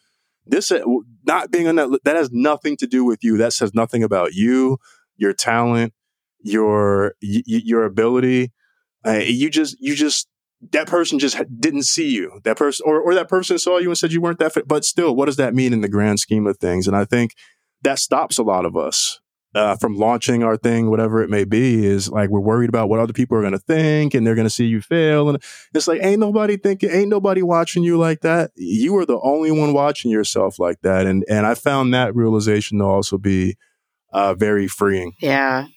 [0.45, 0.81] this uh,
[1.25, 3.37] not being on that that has nothing to do with you.
[3.37, 4.77] That says nothing about you,
[5.15, 5.93] your talent,
[6.41, 8.51] your your ability.
[9.05, 10.27] Uh, you just you just
[10.71, 12.41] that person just didn't see you.
[12.43, 14.67] That person or or that person saw you and said you weren't that fit.
[14.67, 16.87] But still, what does that mean in the grand scheme of things?
[16.87, 17.35] And I think
[17.83, 19.19] that stops a lot of us
[19.55, 22.99] uh, from launching our thing, whatever it may be, is like we're worried about what
[22.99, 25.29] other people are going to think and they're going to see you fail.
[25.29, 25.41] And
[25.73, 28.51] it's like, ain't nobody thinking, ain't nobody watching you like that.
[28.55, 31.05] You are the only one watching yourself like that.
[31.05, 33.55] And, and I found that realization to also be
[34.11, 35.13] uh, very freeing.
[35.19, 35.67] Yeah.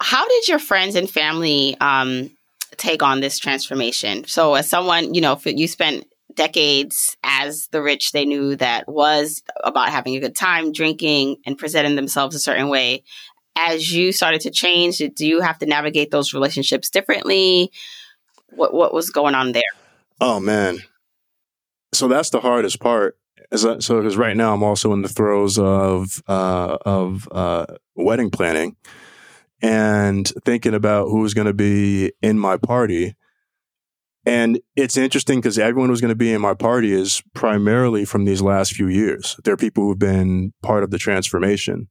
[0.00, 2.30] How did your friends and family um,
[2.76, 4.24] take on this transformation?
[4.24, 9.42] So, as someone, you know, you spent decades as the rich they knew that was
[9.62, 13.04] about having a good time, drinking, and presenting themselves a certain way.
[13.56, 17.72] As you started to change, do you have to navigate those relationships differently?
[18.50, 19.62] What what was going on there?
[20.20, 20.78] Oh man,
[21.92, 23.18] so that's the hardest part.
[23.54, 27.66] so because right now I'm also in the throes of uh, of uh,
[27.96, 28.76] wedding planning
[29.62, 33.14] and thinking about who's going to be in my party
[34.26, 38.24] and it's interesting because everyone who's going to be in my party is primarily from
[38.24, 39.36] these last few years.
[39.44, 41.88] They're people who've been part of the transformation.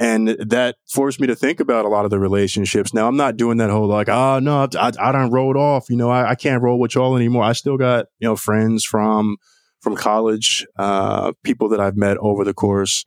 [0.00, 2.92] And that forced me to think about a lot of the relationships.
[2.92, 5.88] Now, I'm not doing that whole like, oh, no, I, I don't rolled off.
[5.88, 7.44] You know, I, I can't roll with y'all anymore.
[7.44, 9.36] I still got, you know, friends from,
[9.80, 13.04] from college, uh, people that I've met over the course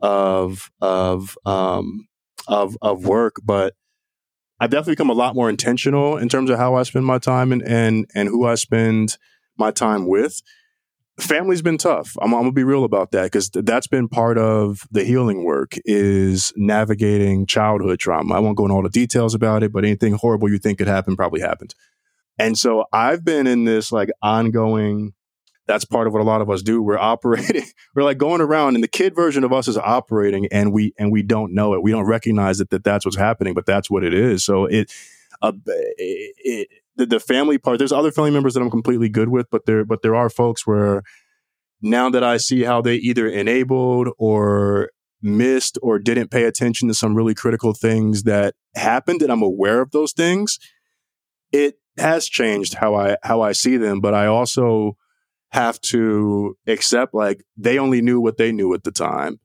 [0.00, 2.08] of, of, um,
[2.48, 3.36] of, of work.
[3.44, 3.74] But
[4.58, 7.52] I've definitely become a lot more intentional in terms of how I spend my time
[7.52, 9.18] and and and who I spend
[9.58, 10.40] my time with.
[11.18, 12.14] Family's been tough.
[12.20, 15.44] I'm, I'm gonna be real about that because th- that's been part of the healing
[15.44, 18.34] work is navigating childhood trauma.
[18.34, 20.88] I won't go into all the details about it, but anything horrible you think could
[20.88, 21.74] happen probably happened.
[22.38, 25.14] And so I've been in this like ongoing
[25.66, 26.82] that's part of what a lot of us do.
[26.82, 27.64] We're operating,
[27.94, 31.10] we're like going around and the kid version of us is operating and we, and
[31.10, 31.82] we don't know it.
[31.82, 34.44] We don't recognize it that that's what's happening, but that's what it is.
[34.44, 34.92] So it,
[35.42, 39.28] uh, it, it the, the family part, there's other family members that I'm completely good
[39.28, 41.02] with, but there, but there are folks where
[41.82, 44.90] now that I see how they either enabled or
[45.20, 49.80] missed or didn't pay attention to some really critical things that happened and I'm aware
[49.82, 50.58] of those things,
[51.52, 54.00] it has changed how I, how I see them.
[54.00, 54.96] But I also,
[55.52, 59.40] have to accept like they only knew what they knew at the time.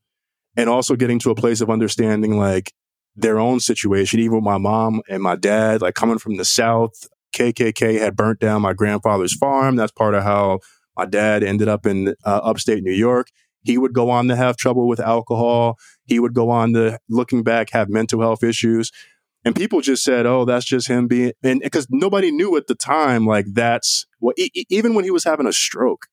[0.56, 2.72] And also getting to a place of understanding like
[3.16, 6.92] their own situation, even with my mom and my dad, like coming from the South,
[7.34, 9.76] KKK had burnt down my grandfather's farm.
[9.76, 10.60] That's part of how
[10.96, 13.28] my dad ended up in uh, upstate New York.
[13.64, 15.78] He would go on to have trouble with alcohol.
[16.04, 18.90] He would go on to, looking back, have mental health issues.
[19.44, 22.76] And people just said, "Oh, that's just him being," and because nobody knew at the
[22.76, 24.38] time, like that's what.
[24.38, 26.06] E- even when he was having a stroke,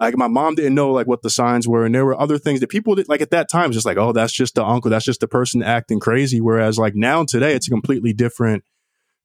[0.00, 2.60] like my mom didn't know like what the signs were, and there were other things
[2.60, 3.70] that people did like at that time.
[3.70, 6.40] Just like, oh, that's just the uncle, that's just the person acting crazy.
[6.40, 8.64] Whereas like now today, it's a completely different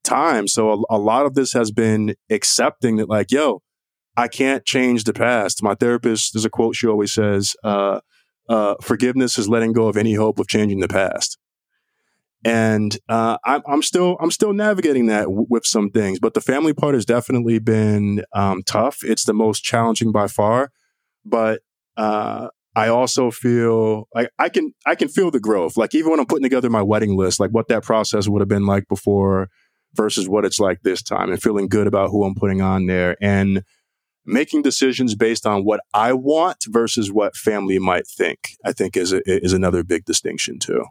[0.04, 0.48] time.
[0.48, 3.62] So a, a lot of this has been accepting that, like, yo,
[4.18, 5.64] I can't change the past.
[5.64, 8.02] My therapist, there's a quote she always says, uh,
[8.50, 11.38] uh, "Forgiveness is letting go of any hope of changing the past."
[12.46, 16.42] And uh, I'm, I'm, still I'm still navigating that w- with some things, but the
[16.42, 19.00] family part has definitely been um, tough.
[19.04, 20.72] It's the most challenging by far,
[21.26, 21.62] but
[21.96, 25.78] uh, I also feel like I can I can feel the growth.
[25.78, 28.50] Like even when I'm putting together my wedding list, like what that process would have
[28.50, 29.50] been like before
[29.96, 33.16] versus what it's like this time, and feeling good about who I'm putting on there,
[33.22, 33.64] and
[34.26, 38.40] making decisions based on what I want versus what family might think.
[38.66, 40.86] I think is a, is another big distinction too.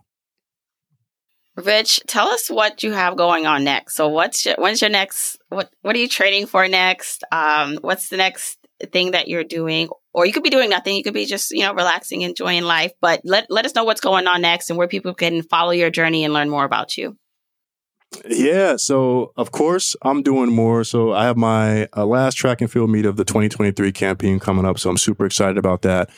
[1.56, 3.94] Rich, tell us what you have going on next.
[3.94, 5.38] So, what's your, when's your next?
[5.50, 7.24] What What are you training for next?
[7.30, 8.58] Um, what's the next
[8.90, 9.88] thing that you're doing?
[10.14, 10.96] Or you could be doing nothing.
[10.96, 12.92] You could be just you know relaxing, enjoying life.
[13.02, 15.90] But let let us know what's going on next and where people can follow your
[15.90, 17.18] journey and learn more about you.
[18.26, 20.84] Yeah, so of course I'm doing more.
[20.84, 24.64] So I have my uh, last track and field meet of the 2023 campaign coming
[24.64, 24.78] up.
[24.78, 26.10] So I'm super excited about that.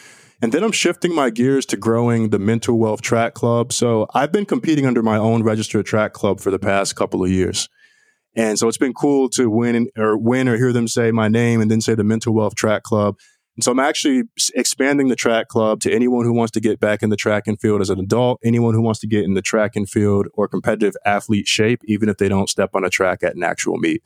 [0.44, 3.72] And then I'm shifting my gears to growing the Mental Wealth Track Club.
[3.72, 7.30] So I've been competing under my own registered track club for the past couple of
[7.30, 7.70] years.
[8.36, 11.62] And so it's been cool to win or win or hear them say my name
[11.62, 13.16] and then say the Mental Wealth Track Club.
[13.56, 14.24] And so I'm actually
[14.54, 17.58] expanding the track club to anyone who wants to get back in the track and
[17.58, 20.46] field as an adult, anyone who wants to get in the track and field or
[20.46, 24.02] competitive athlete shape, even if they don't step on a track at an actual meet.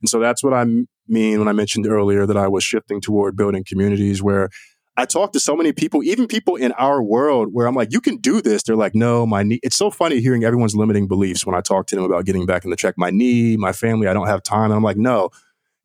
[0.00, 0.64] And so that's what I
[1.08, 4.48] mean when I mentioned earlier that I was shifting toward building communities where
[4.96, 8.00] I talk to so many people, even people in our world, where I'm like, you
[8.00, 8.62] can do this.
[8.62, 9.58] They're like, no, my knee.
[9.62, 12.64] It's so funny hearing everyone's limiting beliefs when I talk to them about getting back
[12.64, 12.94] in the check.
[12.98, 14.66] My knee, my family, I don't have time.
[14.66, 15.30] And I'm like, no,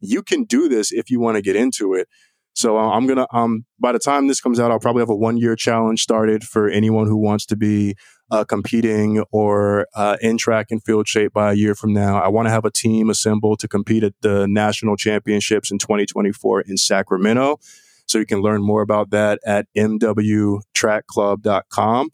[0.02, 2.10] you can do this if you want to get into it.
[2.54, 5.16] So uh, I'm gonna um by the time this comes out, I'll probably have a
[5.16, 7.96] one year challenge started for anyone who wants to be
[8.32, 12.20] uh, competing or uh, in track and field shape by a year from now.
[12.20, 16.62] I want to have a team assembled to compete at the national championships in 2024
[16.62, 17.60] in Sacramento.
[18.08, 22.10] So you can learn more about that at mwtrackclub.com.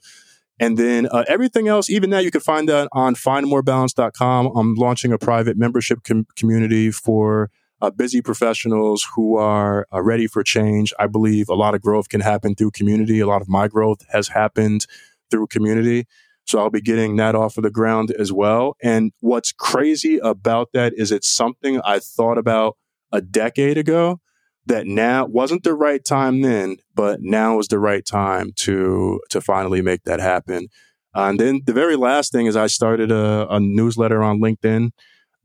[0.60, 4.52] And then uh, everything else, even that, you can find that on findmorebalance.com.
[4.56, 7.50] I'm launching a private membership com- community for
[7.82, 10.94] uh, busy professionals who are uh, ready for change.
[10.98, 13.20] I believe a lot of growth can happen through community.
[13.20, 14.86] A lot of my growth has happened
[15.30, 16.08] through community.
[16.46, 18.78] So I'll be getting that off of the ground as well.
[18.82, 22.78] And what's crazy about that is it's something I thought about
[23.12, 24.22] a decade ago
[24.66, 29.42] that now wasn't the right time then, but now is the right time to to
[29.42, 30.68] finally make that happen.
[31.16, 34.92] Uh, and then the very last thing is I started a, a newsletter on LinkedIn.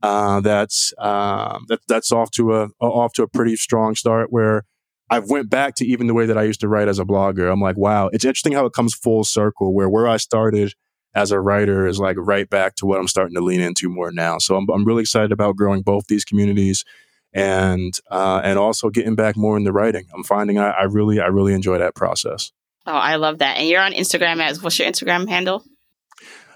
[0.01, 4.31] Uh, that's uh, that, that's off to a off to a pretty strong start.
[4.31, 4.63] Where
[5.09, 7.51] I've went back to even the way that I used to write as a blogger.
[7.51, 9.73] I'm like, wow, it's interesting how it comes full circle.
[9.73, 10.73] Where where I started
[11.13, 14.11] as a writer is like right back to what I'm starting to lean into more
[14.11, 14.37] now.
[14.37, 16.85] So I'm I'm really excited about growing both these communities
[17.33, 20.05] and uh, and also getting back more into writing.
[20.13, 22.51] I'm finding I, I really I really enjoy that process.
[22.85, 23.57] Oh, I love that.
[23.57, 25.63] And you're on Instagram as what's your Instagram handle?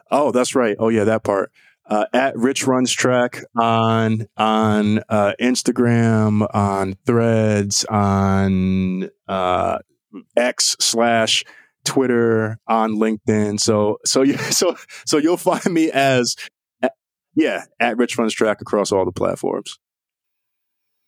[0.09, 0.75] Oh, that's right.
[0.79, 1.51] Oh yeah, that part.
[1.85, 9.79] Uh, at Rich Runs Track on on uh, Instagram, on Threads, on uh,
[10.37, 11.43] X slash
[11.83, 13.59] Twitter, on LinkedIn.
[13.59, 16.35] So so you so so you'll find me as
[17.35, 19.77] yeah at Rich Runs Track across all the platforms.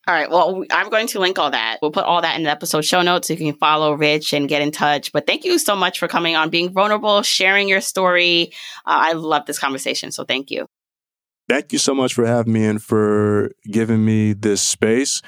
[0.07, 0.29] All right.
[0.29, 1.79] Well, I'm going to link all that.
[1.81, 4.47] We'll put all that in the episode show notes so you can follow Rich and
[4.47, 5.11] get in touch.
[5.11, 8.51] But thank you so much for coming on, being vulnerable, sharing your story.
[8.85, 10.11] Uh, I love this conversation.
[10.11, 10.67] So thank you.
[11.49, 15.23] Thank you so much for having me and for giving me this space.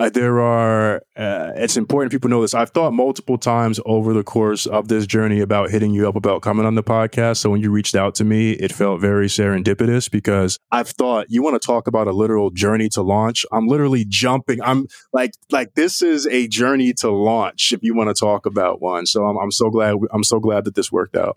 [0.00, 2.54] Uh, there are, uh, it's important people know this.
[2.54, 6.40] I've thought multiple times over the course of this journey about hitting you up about
[6.40, 7.36] coming on the podcast.
[7.36, 11.42] So when you reached out to me, it felt very serendipitous because I've thought you
[11.42, 13.44] want to talk about a literal journey to launch.
[13.52, 14.62] I'm literally jumping.
[14.62, 18.80] I'm like, like this is a journey to launch if you want to talk about
[18.80, 19.04] one.
[19.04, 21.36] So I'm, I'm so glad, I'm so glad that this worked out.